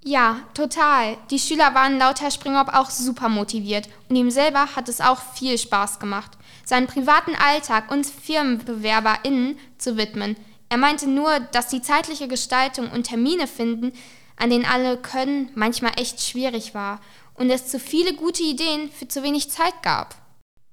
Ja, 0.03 0.39
total. 0.55 1.15
Die 1.29 1.37
Schüler 1.37 1.75
waren 1.75 1.99
laut 1.99 2.21
Herr 2.21 2.31
Springhoff 2.31 2.69
auch 2.69 2.89
super 2.89 3.29
motiviert 3.29 3.87
und 4.09 4.15
ihm 4.15 4.31
selber 4.31 4.75
hat 4.75 4.89
es 4.89 4.99
auch 4.99 5.21
viel 5.35 5.59
Spaß 5.59 5.99
gemacht, 5.99 6.31
seinen 6.65 6.87
privaten 6.87 7.35
Alltag 7.35 7.91
uns 7.91 8.09
FirmenbewerberInnen 8.09 9.59
zu 9.77 9.95
widmen. 9.95 10.37
Er 10.69 10.77
meinte 10.77 11.07
nur, 11.07 11.39
dass 11.51 11.67
die 11.67 11.83
zeitliche 11.83 12.27
Gestaltung 12.27 12.89
und 12.89 13.03
Termine 13.03 13.45
finden, 13.45 13.93
an 14.37 14.49
denen 14.49 14.65
alle 14.65 14.97
können, 14.97 15.51
manchmal 15.53 15.91
echt 15.97 16.19
schwierig 16.19 16.73
war 16.73 16.99
und 17.35 17.51
es 17.51 17.67
zu 17.67 17.79
viele 17.79 18.15
gute 18.15 18.41
Ideen 18.41 18.89
für 18.91 19.07
zu 19.07 19.21
wenig 19.21 19.51
Zeit 19.51 19.83
gab. 19.83 20.15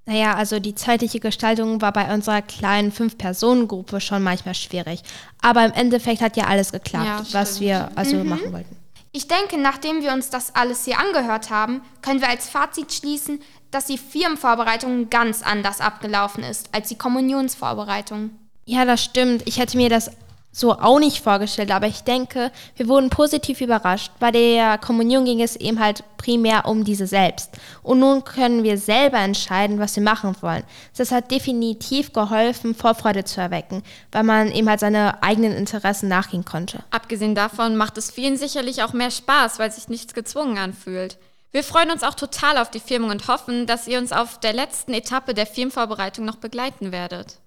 Naja, 0.06 0.34
also 0.34 0.60
die 0.60 0.74
zeitliche 0.74 1.18
Gestaltung 1.18 1.80
war 1.80 1.92
bei 1.92 2.12
unserer 2.12 2.42
kleinen 2.42 2.92
Fünf-Personen-Gruppe 2.92 4.00
schon 4.00 4.22
manchmal 4.22 4.54
schwierig. 4.54 5.02
Aber 5.40 5.64
im 5.64 5.72
Endeffekt 5.72 6.20
hat 6.20 6.36
ja 6.36 6.44
alles 6.44 6.72
geklappt, 6.72 7.06
Ja, 7.06 7.22
was 7.32 7.60
wir 7.60 7.90
also 7.94 8.22
machen 8.22 8.52
wollten. 8.52 8.76
Ich 9.12 9.28
denke, 9.28 9.56
nachdem 9.58 10.02
wir 10.02 10.12
uns 10.12 10.28
das 10.28 10.54
alles 10.54 10.84
hier 10.84 10.98
angehört 10.98 11.48
haben, 11.48 11.80
können 12.02 12.20
wir 12.20 12.28
als 12.28 12.48
Fazit 12.48 12.92
schließen, 12.92 13.40
dass 13.70 13.86
die 13.86 13.96
Firmenvorbereitung 13.96 15.08
ganz 15.08 15.42
anders 15.42 15.80
abgelaufen 15.80 16.44
ist 16.44 16.68
als 16.72 16.88
die 16.88 16.98
Kommunionsvorbereitung. 16.98 18.30
Ja, 18.66 18.84
das 18.84 19.02
stimmt. 19.02 19.42
Ich 19.46 19.58
hätte 19.58 19.76
mir 19.76 19.88
das 19.88 20.10
so 20.54 20.72
auch 20.72 21.00
nicht 21.00 21.22
vorgestellt, 21.22 21.72
aber 21.72 21.88
ich 21.88 22.04
denke, 22.04 22.52
wir 22.76 22.86
wurden 22.86 23.10
positiv 23.10 23.60
überrascht. 23.60 24.12
Bei 24.20 24.30
der 24.30 24.78
Kommunion 24.78 25.24
ging 25.24 25.42
es 25.42 25.56
eben 25.56 25.80
halt 25.80 26.04
primär 26.16 26.66
um 26.66 26.84
diese 26.84 27.08
selbst. 27.08 27.50
Und 27.82 27.98
nun 27.98 28.22
können 28.24 28.62
wir 28.62 28.78
selber 28.78 29.18
entscheiden, 29.18 29.80
was 29.80 29.96
wir 29.96 30.02
machen 30.04 30.36
wollen. 30.40 30.62
Das 30.96 31.10
hat 31.10 31.32
definitiv 31.32 32.12
geholfen, 32.12 32.74
Vorfreude 32.74 33.24
zu 33.24 33.40
erwecken, 33.40 33.82
weil 34.12 34.22
man 34.22 34.52
eben 34.52 34.68
halt 34.68 34.80
seine 34.80 35.22
eigenen 35.24 35.52
Interessen 35.52 36.08
nachgehen 36.08 36.44
konnte. 36.44 36.84
Abgesehen 36.90 37.34
davon 37.34 37.76
macht 37.76 37.98
es 37.98 38.12
vielen 38.12 38.36
sicherlich 38.36 38.84
auch 38.84 38.92
mehr 38.92 39.10
Spaß, 39.10 39.58
weil 39.58 39.72
sich 39.72 39.88
nichts 39.88 40.14
gezwungen 40.14 40.56
anfühlt. 40.56 41.18
Wir 41.50 41.64
freuen 41.64 41.90
uns 41.90 42.04
auch 42.04 42.14
total 42.14 42.58
auf 42.58 42.70
die 42.70 42.80
Firmung 42.80 43.10
und 43.10 43.26
hoffen, 43.26 43.66
dass 43.66 43.88
ihr 43.88 43.98
uns 43.98 44.12
auf 44.12 44.38
der 44.38 44.52
letzten 44.52 44.92
Etappe 44.92 45.34
der 45.34 45.46
Firmenvorbereitung 45.46 46.24
noch 46.24 46.36
begleiten 46.36 46.92
werdet. 46.92 47.38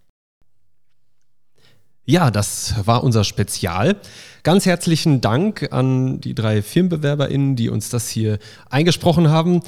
Ja, 2.09 2.31
das 2.31 2.73
war 2.85 3.03
unser 3.03 3.25
Spezial. 3.25 3.97
Ganz 4.43 4.65
herzlichen 4.65 5.19
Dank 5.19 5.73
an 5.73 6.21
die 6.21 6.33
drei 6.33 6.61
FirmenbewerberInnen, 6.61 7.57
die 7.57 7.67
uns 7.67 7.89
das 7.89 8.07
hier 8.07 8.39
eingesprochen 8.69 9.29
haben. 9.29 9.59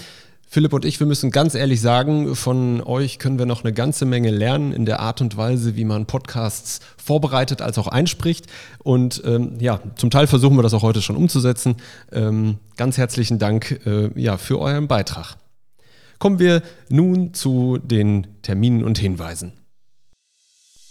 Philipp 0.48 0.72
und 0.72 0.86
ich, 0.86 1.02
wir 1.02 1.06
müssen 1.06 1.32
ganz 1.32 1.54
ehrlich 1.54 1.82
sagen, 1.82 2.38
von 2.38 2.82
euch 2.82 3.20
können 3.20 3.40
wir 3.40 3.46
noch 3.46 3.66
eine 3.66 3.74
ganze 3.74 4.06
Menge 4.06 4.32
lernen 4.32 4.72
in 4.72 4.86
der 4.86 5.02
Art 5.02 5.20
und 5.20 5.36
Weise, 5.36 5.76
wie 5.76 5.84
man 5.84 6.06
Podcasts 6.06 6.80
vorbereitet 6.96 7.62
als 7.62 7.78
auch 7.78 7.90
einspricht. 7.90 8.46
Und 8.78 9.22
ähm, 9.26 9.58
ja, 9.60 9.82
zum 9.98 10.10
Teil 10.10 10.26
versuchen 10.28 10.56
wir 10.56 10.64
das 10.64 10.74
auch 10.74 10.82
heute 10.82 11.02
schon 11.02 11.18
umzusetzen. 11.18 11.76
Ähm, 12.14 12.60
ganz 12.78 12.98
herzlichen 12.98 13.38
Dank 13.38 13.86
äh, 13.86 14.12
ja, 14.16 14.38
für 14.38 14.60
euren 14.60 14.88
Beitrag. 14.88 15.36
Kommen 16.20 16.40
wir 16.40 16.62
nun 16.88 17.34
zu 17.34 17.80
den 17.80 18.28
Terminen 18.44 18.86
und 18.86 18.98
Hinweisen. 18.98 19.59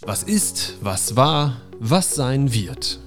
Was 0.03 0.23
ist, 0.23 0.77
was 0.81 1.17
war, 1.17 1.57
was 1.81 2.15
sein 2.15 2.53
wird. 2.53 3.01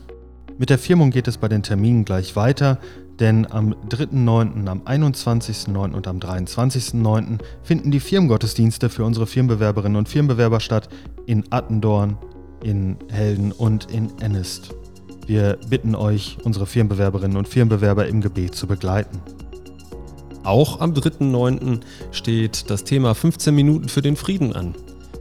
Mit 0.58 0.70
der 0.70 0.78
Firmung 0.78 1.10
geht 1.10 1.28
es 1.30 1.38
bei 1.38 1.48
den 1.48 1.64
Terminen 1.64 2.04
gleich 2.04 2.36
weiter, 2.36 2.80
denn 3.20 3.50
am 3.50 3.74
3.9., 3.90 4.68
am 4.68 4.82
21.9. 4.82 5.94
und 5.94 6.06
am 6.06 6.20
23.9. 6.20 7.40
finden 7.64 7.92
die 7.92 8.02
Firmengottesdienste 8.02 8.90
für 8.90 9.06
unsere 9.06 9.26
Firmenbewerberinnen 9.26 9.96
und 9.96 10.10
Firmenbewerber 10.10 10.60
statt 10.60 10.90
in 11.26 11.46
Attendorn, 11.50 12.18
in 12.62 12.98
Helden 13.10 13.54
und 13.54 13.90
in 13.90 14.12
Ennest. 14.20 14.76
Wir 15.26 15.58
bitten 15.70 15.96
euch, 15.96 16.40
unsere 16.44 16.66
Firmenbewerberinnen 16.66 17.38
und 17.38 17.48
Firmenbewerber 17.48 18.08
im 18.08 18.20
Gebet 18.20 18.54
zu 18.54 18.68
begleiten. 18.68 19.22
Auch 20.44 20.82
am 20.82 20.92
3.9. 20.92 21.80
steht 22.12 22.70
das 22.70 22.84
Thema 22.84 23.16
15 23.16 23.56
Minuten 23.56 23.88
für 23.88 24.02
den 24.02 24.18
Frieden 24.18 24.54
an. 24.54 24.76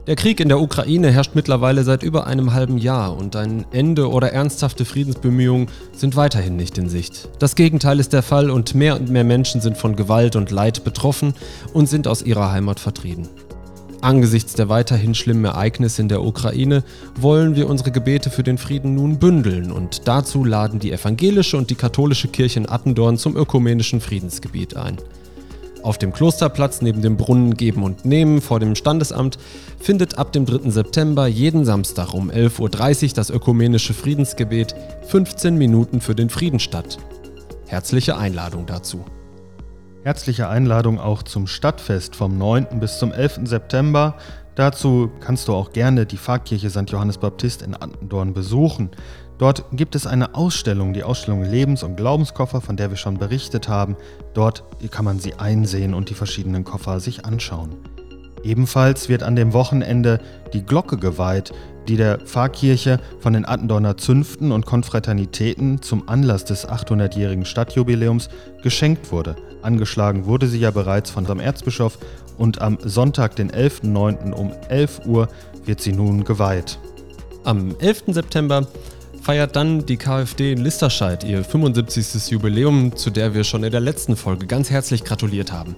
Der 0.07 0.15
Krieg 0.15 0.39
in 0.39 0.49
der 0.49 0.59
Ukraine 0.59 1.11
herrscht 1.11 1.35
mittlerweile 1.35 1.83
seit 1.83 2.01
über 2.01 2.25
einem 2.25 2.53
halben 2.53 2.79
Jahr 2.79 3.15
und 3.15 3.35
ein 3.35 3.65
Ende 3.71 4.09
oder 4.09 4.33
ernsthafte 4.33 4.83
Friedensbemühungen 4.83 5.67
sind 5.93 6.15
weiterhin 6.15 6.55
nicht 6.55 6.79
in 6.79 6.89
Sicht. 6.89 7.29
Das 7.37 7.55
Gegenteil 7.55 7.99
ist 7.99 8.11
der 8.11 8.23
Fall 8.23 8.49
und 8.49 8.73
mehr 8.73 8.99
und 8.99 9.11
mehr 9.11 9.23
Menschen 9.23 9.61
sind 9.61 9.77
von 9.77 9.95
Gewalt 9.95 10.35
und 10.35 10.49
Leid 10.49 10.83
betroffen 10.83 11.35
und 11.73 11.87
sind 11.87 12.07
aus 12.07 12.23
ihrer 12.23 12.51
Heimat 12.51 12.79
vertrieben. 12.79 13.29
Angesichts 14.01 14.55
der 14.55 14.69
weiterhin 14.69 15.13
schlimmen 15.13 15.45
Ereignisse 15.45 16.01
in 16.01 16.09
der 16.09 16.23
Ukraine 16.23 16.83
wollen 17.15 17.55
wir 17.55 17.69
unsere 17.69 17.91
Gebete 17.91 18.31
für 18.31 18.41
den 18.41 18.57
Frieden 18.57 18.95
nun 18.95 19.19
bündeln 19.19 19.71
und 19.71 20.07
dazu 20.07 20.43
laden 20.43 20.79
die 20.79 20.91
evangelische 20.91 21.57
und 21.57 21.69
die 21.69 21.75
katholische 21.75 22.27
Kirche 22.27 22.59
in 22.59 22.67
Attendorn 22.67 23.19
zum 23.19 23.37
ökumenischen 23.37 24.01
Friedensgebiet 24.01 24.75
ein. 24.75 24.97
Auf 25.83 25.97
dem 25.97 26.13
Klosterplatz 26.13 26.81
neben 26.81 27.01
dem 27.01 27.17
Brunnen 27.17 27.55
Geben 27.55 27.83
und 27.83 28.05
Nehmen 28.05 28.41
vor 28.41 28.59
dem 28.59 28.75
Standesamt 28.75 29.39
findet 29.79 30.19
ab 30.19 30.31
dem 30.31 30.45
3. 30.45 30.69
September 30.69 31.25
jeden 31.25 31.65
Samstag 31.65 32.13
um 32.13 32.29
11.30 32.29 33.03
Uhr 33.03 33.13
das 33.15 33.29
ökumenische 33.31 33.95
Friedensgebet 33.95 34.75
15 35.07 35.57
Minuten 35.57 35.99
für 35.99 36.13
den 36.13 36.29
Frieden 36.29 36.59
statt. 36.59 36.99
Herzliche 37.65 38.15
Einladung 38.15 38.67
dazu. 38.67 39.03
Herzliche 40.03 40.49
Einladung 40.49 40.99
auch 40.99 41.23
zum 41.23 41.47
Stadtfest 41.47 42.15
vom 42.15 42.37
9. 42.37 42.79
bis 42.79 42.99
zum 42.99 43.11
11. 43.11 43.41
September. 43.45 44.17
Dazu 44.55 45.09
kannst 45.19 45.47
du 45.47 45.53
auch 45.53 45.71
gerne 45.71 46.05
die 46.05 46.17
Pfarrkirche 46.17 46.69
St. 46.69 46.89
Johannes 46.89 47.17
Baptist 47.17 47.63
in 47.63 47.73
Antendorn 47.73 48.33
besuchen. 48.33 48.91
Dort 49.41 49.65
gibt 49.71 49.95
es 49.95 50.05
eine 50.05 50.35
Ausstellung, 50.35 50.93
die 50.93 51.03
Ausstellung 51.03 51.41
Lebens- 51.41 51.81
und 51.81 51.95
Glaubenskoffer, 51.95 52.61
von 52.61 52.77
der 52.77 52.91
wir 52.91 52.97
schon 52.97 53.17
berichtet 53.17 53.67
haben. 53.67 53.97
Dort 54.35 54.63
kann 54.91 55.03
man 55.03 55.17
sie 55.17 55.33
einsehen 55.33 55.95
und 55.95 56.11
die 56.11 56.13
verschiedenen 56.13 56.63
Koffer 56.63 56.99
sich 56.99 57.25
anschauen. 57.25 57.71
Ebenfalls 58.43 59.09
wird 59.09 59.23
an 59.23 59.35
dem 59.35 59.53
Wochenende 59.53 60.19
die 60.53 60.63
Glocke 60.63 60.97
geweiht, 60.97 61.53
die 61.87 61.97
der 61.97 62.19
Pfarrkirche 62.19 62.99
von 63.19 63.33
den 63.33 63.43
Attendorner 63.47 63.97
Zünften 63.97 64.51
und 64.51 64.67
Konfraternitäten 64.67 65.81
zum 65.81 66.07
Anlass 66.07 66.45
des 66.45 66.69
800-jährigen 66.69 67.45
Stadtjubiläums 67.45 68.29
geschenkt 68.61 69.11
wurde. 69.11 69.35
Angeschlagen 69.63 70.27
wurde 70.27 70.45
sie 70.45 70.59
ja 70.59 70.69
bereits 70.69 71.09
von 71.09 71.23
unserem 71.23 71.39
Erzbischof 71.39 71.97
und 72.37 72.61
am 72.61 72.77
Sonntag, 72.79 73.35
den 73.37 73.49
11.09. 73.49 74.33
um 74.33 74.51
11 74.69 75.07
Uhr, 75.07 75.29
wird 75.65 75.81
sie 75.81 75.93
nun 75.93 76.25
geweiht. 76.25 76.77
Am 77.43 77.75
11. 77.79 78.03
September 78.09 78.67
feiert 79.21 79.55
dann 79.55 79.85
die 79.85 79.97
KfD 79.97 80.51
in 80.51 80.63
Listerscheid 80.63 81.23
ihr 81.23 81.43
75. 81.43 82.31
Jubiläum, 82.31 82.95
zu 82.95 83.11
der 83.11 83.35
wir 83.35 83.43
schon 83.43 83.63
in 83.63 83.71
der 83.71 83.79
letzten 83.79 84.15
Folge 84.15 84.47
ganz 84.47 84.71
herzlich 84.71 85.03
gratuliert 85.03 85.51
haben. 85.51 85.75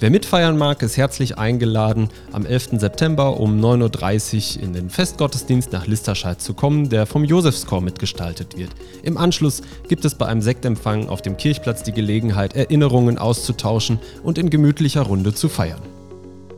Wer 0.00 0.10
mitfeiern 0.10 0.56
mag, 0.56 0.82
ist 0.82 0.96
herzlich 0.96 1.36
eingeladen, 1.36 2.08
am 2.32 2.46
11. 2.46 2.80
September 2.80 3.38
um 3.38 3.60
9.30 3.60 4.56
Uhr 4.56 4.62
in 4.62 4.72
den 4.72 4.88
Festgottesdienst 4.88 5.72
nach 5.72 5.86
Listerscheid 5.86 6.40
zu 6.40 6.54
kommen, 6.54 6.88
der 6.88 7.04
vom 7.04 7.24
Josefschor 7.24 7.82
mitgestaltet 7.82 8.56
wird. 8.56 8.70
Im 9.02 9.18
Anschluss 9.18 9.60
gibt 9.88 10.06
es 10.06 10.14
bei 10.14 10.26
einem 10.26 10.40
Sektempfang 10.40 11.08
auf 11.10 11.20
dem 11.20 11.36
Kirchplatz 11.36 11.82
die 11.82 11.92
Gelegenheit, 11.92 12.56
Erinnerungen 12.56 13.18
auszutauschen 13.18 13.98
und 14.22 14.38
in 14.38 14.48
gemütlicher 14.48 15.02
Runde 15.02 15.34
zu 15.34 15.50
feiern. 15.50 15.82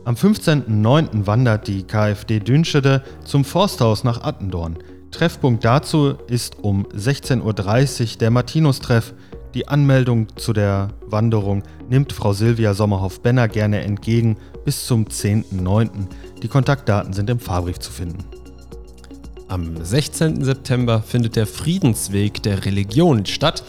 Am 0.05 0.15
15.09. 0.15 1.27
wandert 1.27 1.67
die 1.67 1.83
KfD 1.83 2.39
Dünschede 2.39 3.03
zum 3.25 3.43
Forsthaus 3.43 4.05
nach 4.05 4.23
Attendorn. 4.23 4.77
Treffpunkt 5.11 5.65
dazu 5.65 6.15
ist 6.27 6.59
um 6.59 6.85
16.30 6.87 7.41
Uhr 8.01 8.17
der 8.19 8.31
Martinus-Treff. 8.31 9.13
Die 9.53 9.67
Anmeldung 9.67 10.27
zu 10.35 10.53
der 10.53 10.89
Wanderung 11.07 11.63
nimmt 11.89 12.13
Frau 12.13 12.33
Silvia 12.33 12.73
Sommerhoff-Benner 12.73 13.47
gerne 13.47 13.81
entgegen 13.81 14.37
bis 14.63 14.85
zum 14.85 15.05
10.09. 15.05 15.89
Die 16.43 16.47
Kontaktdaten 16.47 17.13
sind 17.13 17.29
im 17.29 17.39
Fahrbrief 17.39 17.79
zu 17.79 17.91
finden. 17.91 18.23
Am 19.47 19.83
16. 19.83 20.43
September 20.43 21.01
findet 21.01 21.35
der 21.35 21.47
Friedensweg 21.47 22.43
der 22.43 22.65
Religion 22.65 23.25
statt 23.25 23.63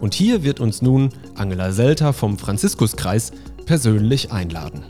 und 0.00 0.14
hier 0.14 0.42
wird 0.42 0.60
uns 0.60 0.80
nun 0.80 1.10
Angela 1.34 1.72
Selter 1.72 2.14
vom 2.14 2.38
Franziskuskreis 2.38 3.32
persönlich 3.66 4.32
einladen. 4.32 4.82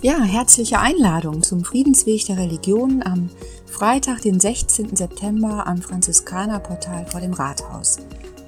Ja, 0.00 0.22
herzliche 0.22 0.78
Einladung 0.78 1.42
zum 1.42 1.64
Friedensweg 1.64 2.24
der 2.26 2.38
Religion 2.38 3.02
am 3.02 3.30
Freitag, 3.78 4.22
den 4.22 4.40
16. 4.40 4.96
September 4.96 5.64
am 5.68 5.80
Franziskanerportal 5.80 7.06
vor 7.06 7.20
dem 7.20 7.32
Rathaus. 7.32 7.98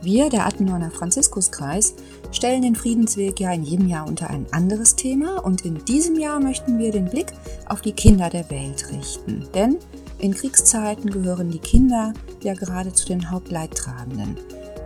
Wir, 0.02 0.28
der 0.28 0.44
Attendorner 0.44 0.90
Franziskuskreis, 0.90 1.94
stellen 2.32 2.62
den 2.62 2.74
Friedensweg 2.74 3.38
ja 3.38 3.52
in 3.52 3.62
jedem 3.62 3.86
Jahr 3.86 4.08
unter 4.08 4.28
ein 4.28 4.46
anderes 4.50 4.96
Thema 4.96 5.38
und 5.44 5.64
in 5.64 5.84
diesem 5.84 6.18
Jahr 6.18 6.40
möchten 6.40 6.80
wir 6.80 6.90
den 6.90 7.04
Blick 7.04 7.32
auf 7.68 7.80
die 7.80 7.92
Kinder 7.92 8.28
der 8.28 8.50
Welt 8.50 8.90
richten. 8.90 9.46
Denn 9.54 9.76
in 10.18 10.34
Kriegszeiten 10.34 11.08
gehören 11.12 11.52
die 11.52 11.60
Kinder 11.60 12.12
ja 12.42 12.54
gerade 12.54 12.92
zu 12.92 13.06
den 13.06 13.30
Hauptleidtragenden. 13.30 14.36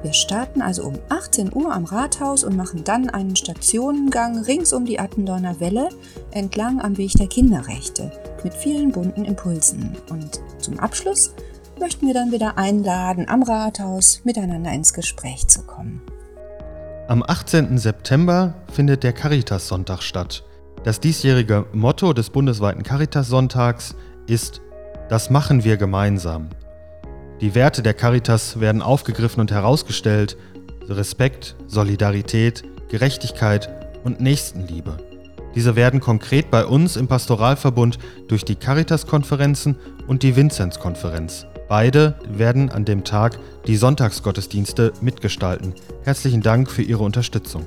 Wir 0.03 0.13
starten 0.13 0.61
also 0.61 0.85
um 0.85 0.99
18 1.09 1.55
Uhr 1.55 1.73
am 1.73 1.87
Rathaus 1.87 2.45
und 2.45 2.55
machen 2.55 2.85
dann 2.85 3.09
einen 3.09 3.35
Stationengang 3.35 4.41
rings 4.41 4.75
um 4.75 4.85
die 4.85 5.01
Attendorner 5.01 5.59
Welle 5.59 5.89
entlang 6.33 6.83
am 6.83 6.99
Weg 6.99 7.13
der 7.13 7.29
Kinderrechte 7.29 8.13
mit 8.45 8.55
vielen 8.55 8.93
bunten 8.93 9.25
Impulsen. 9.25 9.97
Und 10.11 10.41
zum 10.59 10.79
Abschluss 10.79 11.35
möchten 11.81 12.07
wir 12.07 12.15
dann 12.15 12.31
wieder 12.31 12.57
einladen, 12.59 13.29
am 13.29 13.43
Rathaus 13.43 14.21
miteinander 14.25 14.73
ins 14.73 14.93
Gespräch 14.93 15.49
zu 15.49 15.63
kommen. 15.63 16.01
Am 17.09 17.23
18. 17.23 17.77
September 17.79 18.55
findet 18.73 19.03
der 19.03 19.13
Caritas-Sonntag 19.13 20.03
statt. 20.03 20.45
Das 20.85 21.01
diesjährige 21.01 21.67
Motto 21.73 22.13
des 22.13 22.31
bundesweiten 22.31 22.83
Caritas-Sonntags 22.83 23.95
ist 24.27 24.61
Das 25.09 25.31
machen 25.31 25.65
wir 25.65 25.77
gemeinsam. 25.77 26.49
Die 27.41 27.55
Werte 27.55 27.83
der 27.83 27.95
Caritas 27.95 28.61
werden 28.61 28.81
aufgegriffen 28.81 29.41
und 29.41 29.51
herausgestellt. 29.51 30.37
Respekt, 30.89 31.57
Solidarität, 31.67 32.63
Gerechtigkeit 32.89 33.69
und 34.05 34.21
Nächstenliebe. 34.21 35.14
Diese 35.55 35.77
werden 35.77 36.01
konkret 36.01 36.51
bei 36.51 36.67
uns 36.67 36.97
im 36.97 37.09
Pastoralverbund 37.09 37.99
durch 38.29 38.45
die 38.45 38.57
Caritas-Konferenzen 38.57 39.77
und 40.07 40.23
die 40.23 40.37
Vinzenz-Konferenz, 40.37 41.47
Beide 41.69 42.15
werden 42.29 42.71
an 42.71 42.85
dem 42.85 43.05
Tag 43.05 43.39
die 43.67 43.77
Sonntagsgottesdienste 43.77 44.93
mitgestalten. 45.01 45.75
Herzlichen 46.03 46.43
Dank 46.43 46.71
für 46.71 46.83
Ihre 46.83 47.03
Unterstützung. 47.03 47.67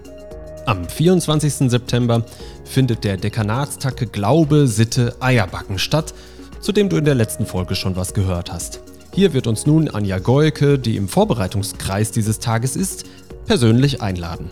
Am 0.67 0.87
24. 0.87 1.69
September 1.69 2.23
findet 2.63 3.03
der 3.03 3.17
Dekanatstag 3.17 4.11
Glaube, 4.11 4.67
Sitte, 4.67 5.15
Eierbacken 5.19 5.79
statt, 5.79 6.13
zu 6.59 6.71
dem 6.71 6.89
du 6.89 6.97
in 6.97 7.05
der 7.05 7.15
letzten 7.15 7.45
Folge 7.45 7.75
schon 7.75 7.95
was 7.95 8.13
gehört 8.13 8.51
hast. 8.51 8.81
Hier 9.13 9.33
wird 9.33 9.47
uns 9.47 9.65
nun 9.65 9.89
Anja 9.89 10.19
Goike, 10.19 10.77
die 10.77 10.95
im 10.95 11.07
Vorbereitungskreis 11.07 12.11
dieses 12.11 12.39
Tages 12.39 12.75
ist, 12.75 13.05
persönlich 13.45 14.01
einladen. 14.01 14.51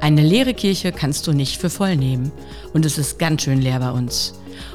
Eine 0.00 0.22
leere 0.22 0.54
Kirche 0.54 0.92
kannst 0.92 1.26
du 1.26 1.32
nicht 1.32 1.60
für 1.60 1.70
voll 1.70 1.96
nehmen 1.96 2.30
und 2.72 2.86
es 2.86 2.98
ist 2.98 3.18
ganz 3.18 3.42
schön 3.42 3.60
leer 3.60 3.80
bei 3.80 3.90
uns. 3.90 4.34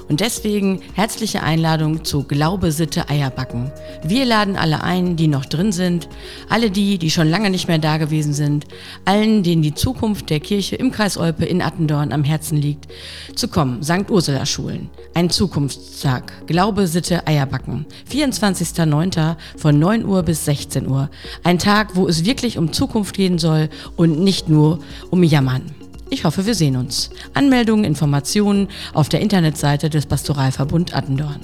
Und 0.10 0.20
deswegen 0.20 0.82
herzliche 0.94 1.44
Einladung 1.44 2.04
zu 2.04 2.24
Glaube, 2.24 2.72
Sitte, 2.72 3.10
Eierbacken. 3.10 3.72
Wir 4.04 4.26
laden 4.26 4.56
alle 4.56 4.84
ein, 4.84 5.16
die 5.16 5.28
noch 5.28 5.46
drin 5.46 5.72
sind, 5.72 6.10
alle 6.50 6.72
die, 6.72 6.98
die 6.98 7.12
schon 7.12 7.30
lange 7.30 7.50
nicht 7.50 7.68
mehr 7.68 7.80
da 7.80 7.98
gewesen 7.98 8.34
sind, 8.34 8.66
allen, 9.06 9.44
denen 9.44 9.62
die 9.62 9.74
Zukunft 9.74 10.30
der 10.30 10.40
Kirche 10.40 10.76
im 10.76 10.92
Kreis 10.92 11.18
Olpe 11.18 11.46
in 11.46 11.62
Attendorn 11.62 12.12
am 12.12 12.24
Herzen 12.24 12.58
liegt, 12.58 12.88
zu 13.36 13.48
kommen. 13.48 13.84
St. 13.84 14.10
Ursula 14.10 14.46
Schulen. 14.46 14.90
Ein 15.14 15.30
Zukunftstag. 15.30 16.48
Glaube, 16.48 16.88
Sitte, 16.88 17.26
Eierbacken. 17.28 17.86
24.09. 18.12 19.36
von 19.58 19.80
9 19.80 20.06
Uhr 20.06 20.24
bis 20.24 20.46
16 20.46 20.88
Uhr. 20.88 21.10
Ein 21.44 21.60
Tag, 21.60 21.96
wo 21.96 22.08
es 22.08 22.26
wirklich 22.26 22.58
um 22.58 22.74
Zukunft 22.74 23.16
gehen 23.16 23.38
soll 23.38 23.70
und 23.96 24.20
nicht 24.20 24.50
nur 24.50 24.80
um 25.10 25.24
Jammern. 25.24 25.83
Ich 26.14 26.26
hoffe, 26.26 26.46
wir 26.46 26.54
sehen 26.54 26.76
uns. 26.76 27.10
Anmeldungen, 27.34 27.84
Informationen 27.84 28.68
auf 28.94 29.10
der 29.10 29.20
Internetseite 29.20 29.90
des 29.90 30.06
Pastoralverbund 30.06 30.96
Attendorn. 30.96 31.40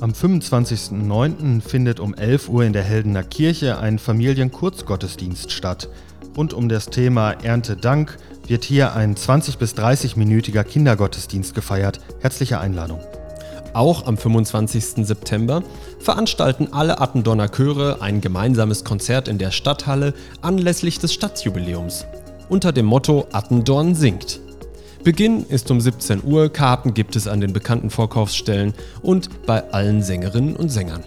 Am 0.00 0.10
25.09. 0.10 1.60
findet 1.60 2.00
um 2.00 2.12
11 2.12 2.48
Uhr 2.48 2.64
in 2.64 2.72
der 2.72 2.82
Heldener 2.82 3.22
Kirche 3.22 3.78
ein 3.78 4.00
Familienkurzgottesdienst 4.00 5.52
statt. 5.52 5.88
Rund 6.36 6.52
um 6.52 6.68
das 6.68 6.86
Thema 6.86 7.30
Erntedank 7.30 8.18
wird 8.48 8.64
hier 8.64 8.96
ein 8.96 9.14
20- 9.14 9.58
bis 9.58 9.76
30-minütiger 9.76 10.64
Kindergottesdienst 10.64 11.54
gefeiert. 11.54 12.00
Herzliche 12.22 12.58
Einladung. 12.58 12.98
Auch 13.72 14.08
am 14.08 14.18
25. 14.18 15.06
September 15.06 15.62
veranstalten 16.00 16.72
alle 16.72 17.00
Attendorner 17.00 17.48
Chöre 17.48 18.02
ein 18.02 18.20
gemeinsames 18.20 18.82
Konzert 18.82 19.28
in 19.28 19.38
der 19.38 19.52
Stadthalle 19.52 20.12
anlässlich 20.40 20.98
des 20.98 21.14
Stadtjubiläums 21.14 22.04
unter 22.52 22.70
dem 22.70 22.84
Motto 22.84 23.26
Attendorn 23.32 23.94
singt. 23.94 24.38
Beginn 25.02 25.46
ist 25.46 25.70
um 25.70 25.80
17 25.80 26.22
Uhr, 26.22 26.50
Karten 26.50 26.92
gibt 26.92 27.16
es 27.16 27.26
an 27.26 27.40
den 27.40 27.54
bekannten 27.54 27.88
Vorkaufsstellen 27.88 28.74
und 29.00 29.46
bei 29.46 29.72
allen 29.72 30.02
Sängerinnen 30.02 30.54
und 30.54 30.68
Sängern. 30.68 31.02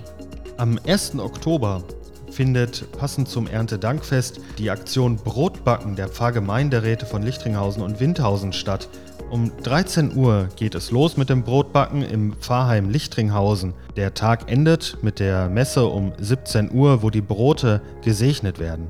Am 0.58 0.80
1. 0.88 1.20
Oktober 1.20 1.84
findet 2.32 2.92
passend 2.98 3.30
zum 3.30 3.46
Erntedankfest 3.46 4.40
die 4.58 4.72
Aktion 4.72 5.18
Brotbacken 5.18 5.96
der 5.96 6.10
Pfarrgemeinderäte 6.10 7.06
von 7.06 7.22
Lichtringhausen 7.22 7.84
und 7.84 8.00
Windhausen 8.00 8.52
statt. 8.52 8.90
Um 9.30 9.52
13 9.62 10.18
Uhr 10.18 10.50
geht 10.56 10.74
es 10.74 10.90
los 10.90 11.16
mit 11.16 11.30
dem 11.30 11.44
Brotbacken 11.44 12.02
im 12.02 12.34
Pfarrheim 12.34 12.90
Lichtringhausen. 12.90 13.75
Der 13.98 14.16
Tag 14.16 14.52
endet 14.52 14.98
mit 15.04 15.20
der 15.20 15.48
Messe 15.50 15.86
um 15.86 16.12
17 16.18 16.72
Uhr, 16.72 17.04
wo 17.04 17.12
die 17.12 17.22
Brote 17.22 17.84
gesegnet 18.04 18.58
werden. 18.58 18.88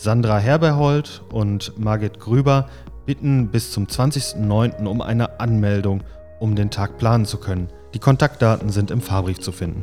Sandra 0.00 0.38
Herberhold 0.38 1.22
und 1.32 1.76
Margit 1.76 2.20
Grüber 2.20 2.68
bitten 3.04 3.48
bis 3.48 3.72
zum 3.72 3.86
20.09. 3.86 4.86
um 4.86 5.00
eine 5.00 5.40
Anmeldung, 5.40 6.04
um 6.38 6.54
den 6.54 6.70
Tag 6.70 6.98
planen 6.98 7.26
zu 7.26 7.38
können. 7.38 7.66
Die 7.94 7.98
Kontaktdaten 7.98 8.70
sind 8.70 8.92
im 8.92 9.00
Fahrbrief 9.00 9.40
zu 9.40 9.50
finden. 9.50 9.82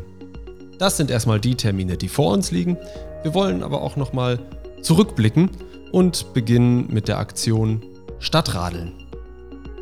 Das 0.79 0.95
sind 0.95 1.11
erstmal 1.11 1.42
die 1.42 1.55
Termine, 1.55 1.98
die 1.98 2.07
vor 2.07 2.31
uns 2.31 2.51
liegen. 2.51 2.77
Wir 3.24 3.33
wollen 3.33 3.61
aber 3.61 3.81
auch 3.81 3.98
nochmal 3.98 4.39
zurückblicken 4.81 5.50
und 5.92 6.33
beginnen 6.33 6.87
mit 6.94 7.09
der 7.09 7.18
Aktion 7.18 7.83
Stadtradeln. 8.20 8.94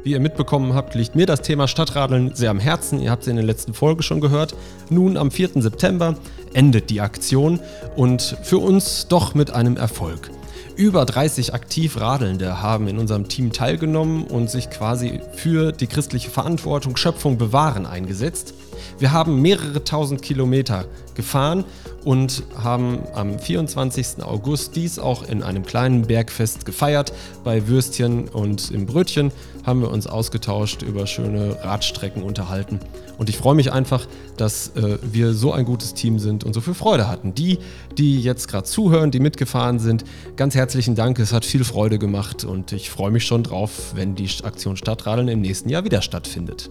Wie 0.03 0.13
ihr 0.13 0.19
mitbekommen 0.19 0.73
habt, 0.73 0.95
liegt 0.95 1.15
mir 1.15 1.27
das 1.27 1.41
Thema 1.41 1.67
Stadtradeln 1.67 2.33
sehr 2.33 2.49
am 2.49 2.59
Herzen. 2.59 2.99
Ihr 2.99 3.11
habt 3.11 3.21
es 3.21 3.29
in 3.29 3.35
der 3.35 3.45
letzten 3.45 3.73
Folge 3.75 4.01
schon 4.01 4.19
gehört. 4.19 4.55
Nun 4.89 5.15
am 5.15 5.29
4. 5.29 5.61
September 5.61 6.15
endet 6.53 6.89
die 6.89 7.01
Aktion 7.01 7.59
und 7.95 8.37
für 8.43 8.57
uns 8.57 9.07
doch 9.07 9.35
mit 9.35 9.51
einem 9.51 9.77
Erfolg. 9.77 10.31
Über 10.75 11.05
30 11.05 11.53
aktiv 11.53 11.99
Radelnde 11.99 12.61
haben 12.61 12.87
in 12.87 12.97
unserem 12.97 13.27
Team 13.27 13.51
teilgenommen 13.51 14.23
und 14.23 14.49
sich 14.49 14.71
quasi 14.71 15.21
für 15.35 15.71
die 15.71 15.87
christliche 15.87 16.31
Verantwortung 16.31 16.97
Schöpfung 16.97 17.37
bewahren 17.37 17.85
eingesetzt. 17.85 18.55
Wir 18.99 19.11
haben 19.11 19.41
mehrere 19.41 19.83
tausend 19.83 20.21
Kilometer 20.21 20.85
gefahren 21.15 21.63
und 22.03 22.43
haben 22.57 22.99
am 23.13 23.39
24. 23.39 24.23
August 24.23 24.75
dies 24.75 24.99
auch 24.99 25.27
in 25.27 25.43
einem 25.43 25.63
kleinen 25.63 26.03
Bergfest 26.03 26.65
gefeiert. 26.65 27.13
Bei 27.43 27.67
Würstchen 27.67 28.27
und 28.27 28.71
im 28.71 28.85
Brötchen 28.85 29.31
haben 29.65 29.81
wir 29.81 29.89
uns 29.89 30.07
ausgetauscht, 30.07 30.81
über 30.81 31.07
schöne 31.07 31.57
Radstrecken 31.63 32.23
unterhalten. 32.23 32.79
Und 33.17 33.29
ich 33.29 33.37
freue 33.37 33.55
mich 33.55 33.71
einfach, 33.71 34.05
dass 34.37 34.75
äh, 34.75 34.97
wir 35.01 35.33
so 35.33 35.53
ein 35.53 35.65
gutes 35.65 35.93
Team 35.93 36.19
sind 36.19 36.43
und 36.43 36.53
so 36.53 36.61
viel 36.61 36.73
Freude 36.73 37.07
hatten. 37.07 37.33
Die, 37.33 37.59
die 37.97 38.21
jetzt 38.21 38.47
gerade 38.47 38.65
zuhören, 38.65 39.11
die 39.11 39.19
mitgefahren 39.19 39.79
sind, 39.79 40.03
ganz 40.35 40.55
herzlichen 40.55 40.95
Dank. 40.95 41.19
Es 41.19 41.31
hat 41.31 41.45
viel 41.45 41.63
Freude 41.63 41.99
gemacht 41.99 42.43
und 42.43 42.71
ich 42.73 42.89
freue 42.89 43.11
mich 43.11 43.25
schon 43.25 43.43
drauf, 43.43 43.93
wenn 43.95 44.15
die 44.15 44.29
Aktion 44.43 44.75
Stadtradeln 44.75 45.27
im 45.27 45.41
nächsten 45.41 45.69
Jahr 45.69 45.85
wieder 45.85 46.01
stattfindet. 46.01 46.69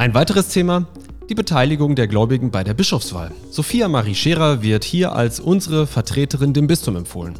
Ein 0.00 0.14
weiteres 0.14 0.48
Thema, 0.48 0.86
die 1.28 1.34
Beteiligung 1.34 1.94
der 1.94 2.08
Gläubigen 2.08 2.50
bei 2.50 2.64
der 2.64 2.72
Bischofswahl. 2.72 3.32
Sophia 3.50 3.86
Marie 3.86 4.14
Scherer 4.14 4.62
wird 4.62 4.82
hier 4.82 5.12
als 5.12 5.40
unsere 5.40 5.86
Vertreterin 5.86 6.54
dem 6.54 6.66
Bistum 6.66 6.96
empfohlen. 6.96 7.34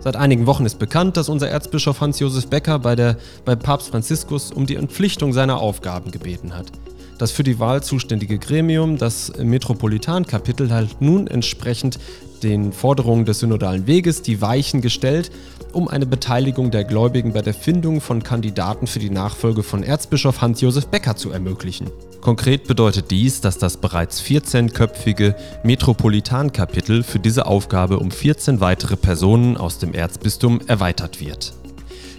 Seit 0.00 0.16
einigen 0.16 0.46
Wochen 0.46 0.64
ist 0.64 0.78
bekannt, 0.78 1.18
dass 1.18 1.28
unser 1.28 1.50
Erzbischof 1.50 2.00
Hans-Josef 2.00 2.46
Becker 2.46 2.78
bei, 2.78 2.96
der, 2.96 3.18
bei 3.44 3.56
Papst 3.56 3.90
Franziskus 3.90 4.52
um 4.52 4.64
die 4.64 4.76
Entpflichtung 4.76 5.34
seiner 5.34 5.60
Aufgaben 5.60 6.10
gebeten 6.10 6.56
hat. 6.56 6.72
Das 7.18 7.32
für 7.32 7.42
die 7.42 7.58
Wahl 7.58 7.82
zuständige 7.82 8.38
Gremium, 8.38 8.96
das 8.96 9.32
Metropolitankapitel, 9.36 10.70
hat 10.70 11.02
nun 11.02 11.26
entsprechend 11.26 11.98
den 12.44 12.72
Forderungen 12.72 13.24
des 13.24 13.40
synodalen 13.40 13.88
Weges 13.88 14.22
die 14.22 14.40
Weichen 14.40 14.80
gestellt, 14.80 15.32
um 15.72 15.88
eine 15.88 16.06
Beteiligung 16.06 16.70
der 16.70 16.84
Gläubigen 16.84 17.32
bei 17.32 17.42
der 17.42 17.54
Findung 17.54 18.00
von 18.00 18.22
Kandidaten 18.22 18.86
für 18.86 19.00
die 19.00 19.10
Nachfolge 19.10 19.64
von 19.64 19.82
Erzbischof 19.82 20.40
Hans-Josef 20.40 20.86
Becker 20.86 21.16
zu 21.16 21.30
ermöglichen. 21.30 21.90
Konkret 22.20 22.68
bedeutet 22.68 23.10
dies, 23.10 23.40
dass 23.40 23.58
das 23.58 23.76
bereits 23.76 24.22
14-köpfige 24.22 25.34
Metropolitankapitel 25.64 27.02
für 27.02 27.18
diese 27.18 27.46
Aufgabe 27.46 27.98
um 27.98 28.12
14 28.12 28.60
weitere 28.60 28.96
Personen 28.96 29.56
aus 29.56 29.78
dem 29.78 29.92
Erzbistum 29.92 30.60
erweitert 30.68 31.20
wird. 31.20 31.52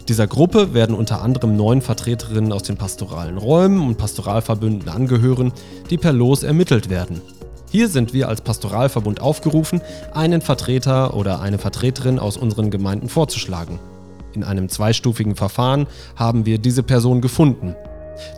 Dieser 0.09 0.25
Gruppe 0.25 0.73
werden 0.73 0.95
unter 0.95 1.21
anderem 1.21 1.55
neun 1.55 1.83
Vertreterinnen 1.83 2.51
aus 2.51 2.63
den 2.63 2.77
pastoralen 2.77 3.37
Räumen 3.37 3.87
und 3.87 3.99
Pastoralverbünden 3.99 4.89
angehören, 4.89 5.53
die 5.91 5.97
per 5.97 6.13
Los 6.13 6.41
ermittelt 6.41 6.89
werden. 6.89 7.21
Hier 7.69 7.87
sind 7.89 8.11
wir 8.11 8.27
als 8.27 8.41
Pastoralverbund 8.41 9.21
aufgerufen, 9.21 9.81
einen 10.11 10.41
Vertreter 10.41 11.13
oder 11.13 11.41
eine 11.41 11.59
Vertreterin 11.59 12.17
aus 12.17 12.37
unseren 12.37 12.71
Gemeinden 12.71 13.07
vorzuschlagen. 13.07 13.77
In 14.33 14.43
einem 14.43 14.67
zweistufigen 14.67 15.35
Verfahren 15.35 15.85
haben 16.15 16.47
wir 16.47 16.57
diese 16.57 16.81
Person 16.81 17.21
gefunden. 17.21 17.75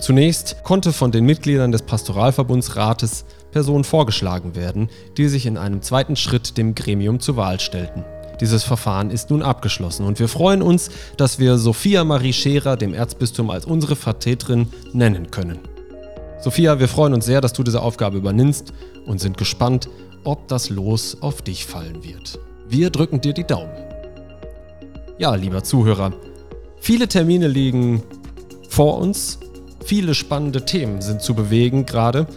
Zunächst 0.01 0.57
konnte 0.65 0.91
von 0.91 1.13
den 1.13 1.25
Mitgliedern 1.25 1.71
des 1.71 1.83
Pastoralverbundsrates 1.83 3.23
Personen 3.53 3.85
vorgeschlagen 3.85 4.57
werden, 4.57 4.89
die 5.15 5.29
sich 5.29 5.45
in 5.45 5.57
einem 5.57 5.81
zweiten 5.81 6.17
Schritt 6.17 6.57
dem 6.57 6.75
Gremium 6.75 7.21
zur 7.21 7.37
Wahl 7.37 7.61
stellten. 7.61 8.03
Dieses 8.41 8.63
Verfahren 8.63 9.11
ist 9.11 9.29
nun 9.29 9.41
abgeschlossen 9.41 10.05
und 10.05 10.19
wir 10.19 10.27
freuen 10.27 10.61
uns, 10.61 10.89
dass 11.15 11.39
wir 11.39 11.57
Sophia 11.57 12.03
Marie 12.03 12.33
Scherer 12.33 12.75
dem 12.75 12.93
Erzbistum 12.93 13.49
als 13.49 13.65
unsere 13.65 13.95
Vertreterin 13.95 14.67
nennen 14.91 15.31
können. 15.31 15.59
Sophia, 16.41 16.79
wir 16.79 16.87
freuen 16.87 17.13
uns 17.13 17.25
sehr, 17.25 17.39
dass 17.39 17.53
du 17.53 17.63
diese 17.63 17.81
Aufgabe 17.81 18.17
übernimmst 18.17 18.73
und 19.05 19.21
sind 19.21 19.37
gespannt, 19.37 19.87
ob 20.23 20.47
das 20.47 20.69
Los 20.69 21.17
auf 21.21 21.41
dich 21.41 21.65
fallen 21.65 22.03
wird. 22.03 22.39
Wir 22.67 22.89
drücken 22.89 23.21
dir 23.21 23.33
die 23.33 23.45
Daumen. 23.45 23.71
Ja, 25.19 25.35
lieber 25.35 25.63
Zuhörer, 25.63 26.11
viele 26.79 27.07
Termine 27.07 27.47
liegen 27.47 28.03
vor 28.67 28.97
uns 28.97 29.39
Viele 29.83 30.13
spannende 30.13 30.63
Themen 30.63 31.01
sind 31.01 31.21
zu 31.21 31.33
bewegen 31.33 31.85
gerade. 31.85 32.27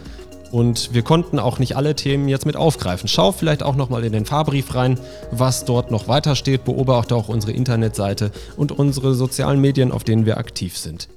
Und 0.51 0.93
wir 0.93 1.01
konnten 1.01 1.39
auch 1.39 1.59
nicht 1.59 1.75
alle 1.75 1.95
Themen 1.95 2.27
jetzt 2.27 2.45
mit 2.45 2.55
aufgreifen. 2.55 3.07
Schau 3.07 3.31
vielleicht 3.31 3.63
auch 3.63 3.75
nochmal 3.75 4.03
in 4.03 4.13
den 4.13 4.25
Fahrbrief 4.25 4.73
rein, 4.75 4.99
was 5.31 5.65
dort 5.65 5.91
noch 5.91 6.07
weiter 6.07 6.35
steht. 6.35 6.63
Beobachte 6.63 7.15
auch 7.15 7.29
unsere 7.29 7.51
Internetseite 7.51 8.31
und 8.55 8.71
unsere 8.71 9.15
sozialen 9.15 9.59
Medien, 9.59 9.91
auf 9.91 10.03
denen 10.03 10.25
wir 10.25 10.37
aktiv 10.37 10.77
sind. 10.77 11.09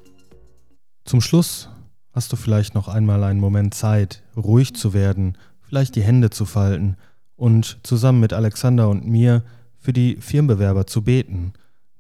Zum 1.05 1.21
Schluss 1.21 1.69
hast 2.13 2.33
du 2.33 2.37
vielleicht 2.37 2.75
noch 2.75 2.89
einmal 2.89 3.23
einen 3.25 3.41
Moment 3.41 3.75
Zeit, 3.75 4.23
ruhig 4.37 4.75
zu 4.75 4.93
werden, 4.93 5.39
vielleicht 5.61 5.95
die 5.95 6.03
Hände 6.03 6.31
zu 6.31 6.45
falten 6.45 6.97
und 7.37 7.79
zusammen 7.83 8.21
mit 8.21 8.33
Alexander 8.33 8.89
und 8.89 9.07
mir 9.07 9.43
für 9.79 9.93
die 9.93 10.17
Firmenbewerber 10.17 10.87
zu 10.87 11.03
beten. 11.03 11.53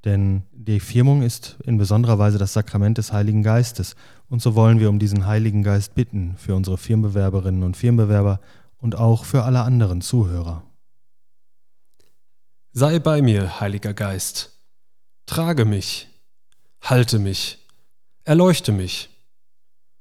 Denn 0.04 0.44
die 0.52 0.80
Firmung 0.80 1.22
ist 1.22 1.56
in 1.64 1.76
besonderer 1.76 2.18
Weise 2.18 2.38
das 2.38 2.52
Sakrament 2.52 2.98
des 2.98 3.12
Heiligen 3.12 3.42
Geistes. 3.42 3.96
Und 4.28 4.40
so 4.40 4.54
wollen 4.54 4.78
wir 4.78 4.88
um 4.88 4.98
diesen 4.98 5.26
Heiligen 5.26 5.62
Geist 5.62 5.94
bitten 5.94 6.36
für 6.36 6.54
unsere 6.54 6.78
Firmenbewerberinnen 6.78 7.62
und 7.62 7.76
Firmenbewerber 7.76 8.40
und 8.78 8.94
auch 8.94 9.24
für 9.24 9.42
alle 9.42 9.62
anderen 9.62 10.00
Zuhörer. 10.00 10.62
Sei 12.72 12.98
bei 13.00 13.22
mir, 13.22 13.60
Heiliger 13.60 13.92
Geist. 13.92 14.52
Trage 15.26 15.64
mich, 15.64 16.08
halte 16.80 17.18
mich, 17.18 17.66
erleuchte 18.24 18.72
mich. 18.72 19.10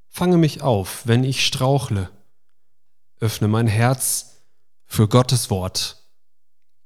Fange 0.10 0.38
mich 0.38 0.62
auf, 0.62 1.06
wenn 1.06 1.24
ich 1.24 1.46
strauchle. 1.46 2.10
Öffne 3.20 3.48
mein 3.48 3.68
Herz 3.68 4.38
für 4.86 5.08
Gottes 5.08 5.50
Wort. 5.50 6.04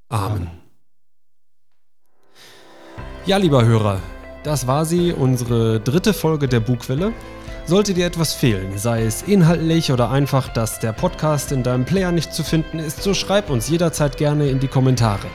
Amen. 0.09 0.49
Ja, 3.27 3.37
lieber 3.37 3.63
Hörer, 3.63 3.99
das 4.41 4.65
war 4.65 4.83
sie, 4.83 5.13
unsere 5.13 5.79
dritte 5.79 6.11
Folge 6.11 6.47
der 6.47 6.59
Bugwelle. 6.59 7.13
Sollte 7.65 7.93
dir 7.93 8.07
etwas 8.07 8.33
fehlen, 8.33 8.79
sei 8.79 9.03
es 9.03 9.21
inhaltlich 9.21 9.91
oder 9.91 10.09
einfach, 10.09 10.49
dass 10.49 10.79
der 10.79 10.91
Podcast 10.91 11.51
in 11.51 11.61
deinem 11.61 11.85
Player 11.85 12.11
nicht 12.11 12.33
zu 12.33 12.43
finden 12.43 12.79
ist, 12.79 13.03
so 13.03 13.13
schreib 13.13 13.51
uns 13.51 13.69
jederzeit 13.69 14.17
gerne 14.17 14.49
in 14.49 14.59
die 14.59 14.67
Kommentare. 14.67 15.27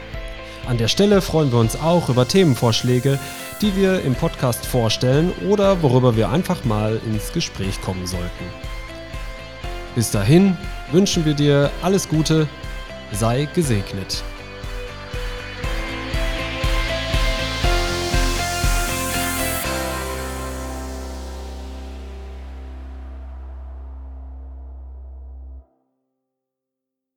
An 0.67 0.77
der 0.77 0.89
Stelle 0.89 1.21
freuen 1.21 1.49
wir 1.53 1.59
uns 1.59 1.79
auch 1.79 2.09
über 2.09 2.27
Themenvorschläge, 2.27 3.17
die 3.61 3.73
wir 3.77 4.01
im 4.01 4.15
Podcast 4.15 4.65
vorstellen 4.65 5.31
oder 5.49 5.81
worüber 5.81 6.17
wir 6.17 6.29
einfach 6.29 6.65
mal 6.65 6.99
ins 7.05 7.31
Gespräch 7.31 7.81
kommen 7.81 8.05
sollten. 8.05 8.43
Bis 9.95 10.11
dahin 10.11 10.57
wünschen 10.91 11.23
wir 11.23 11.35
dir 11.35 11.71
alles 11.81 12.09
Gute, 12.09 12.49
sei 13.13 13.47
gesegnet. 13.55 14.23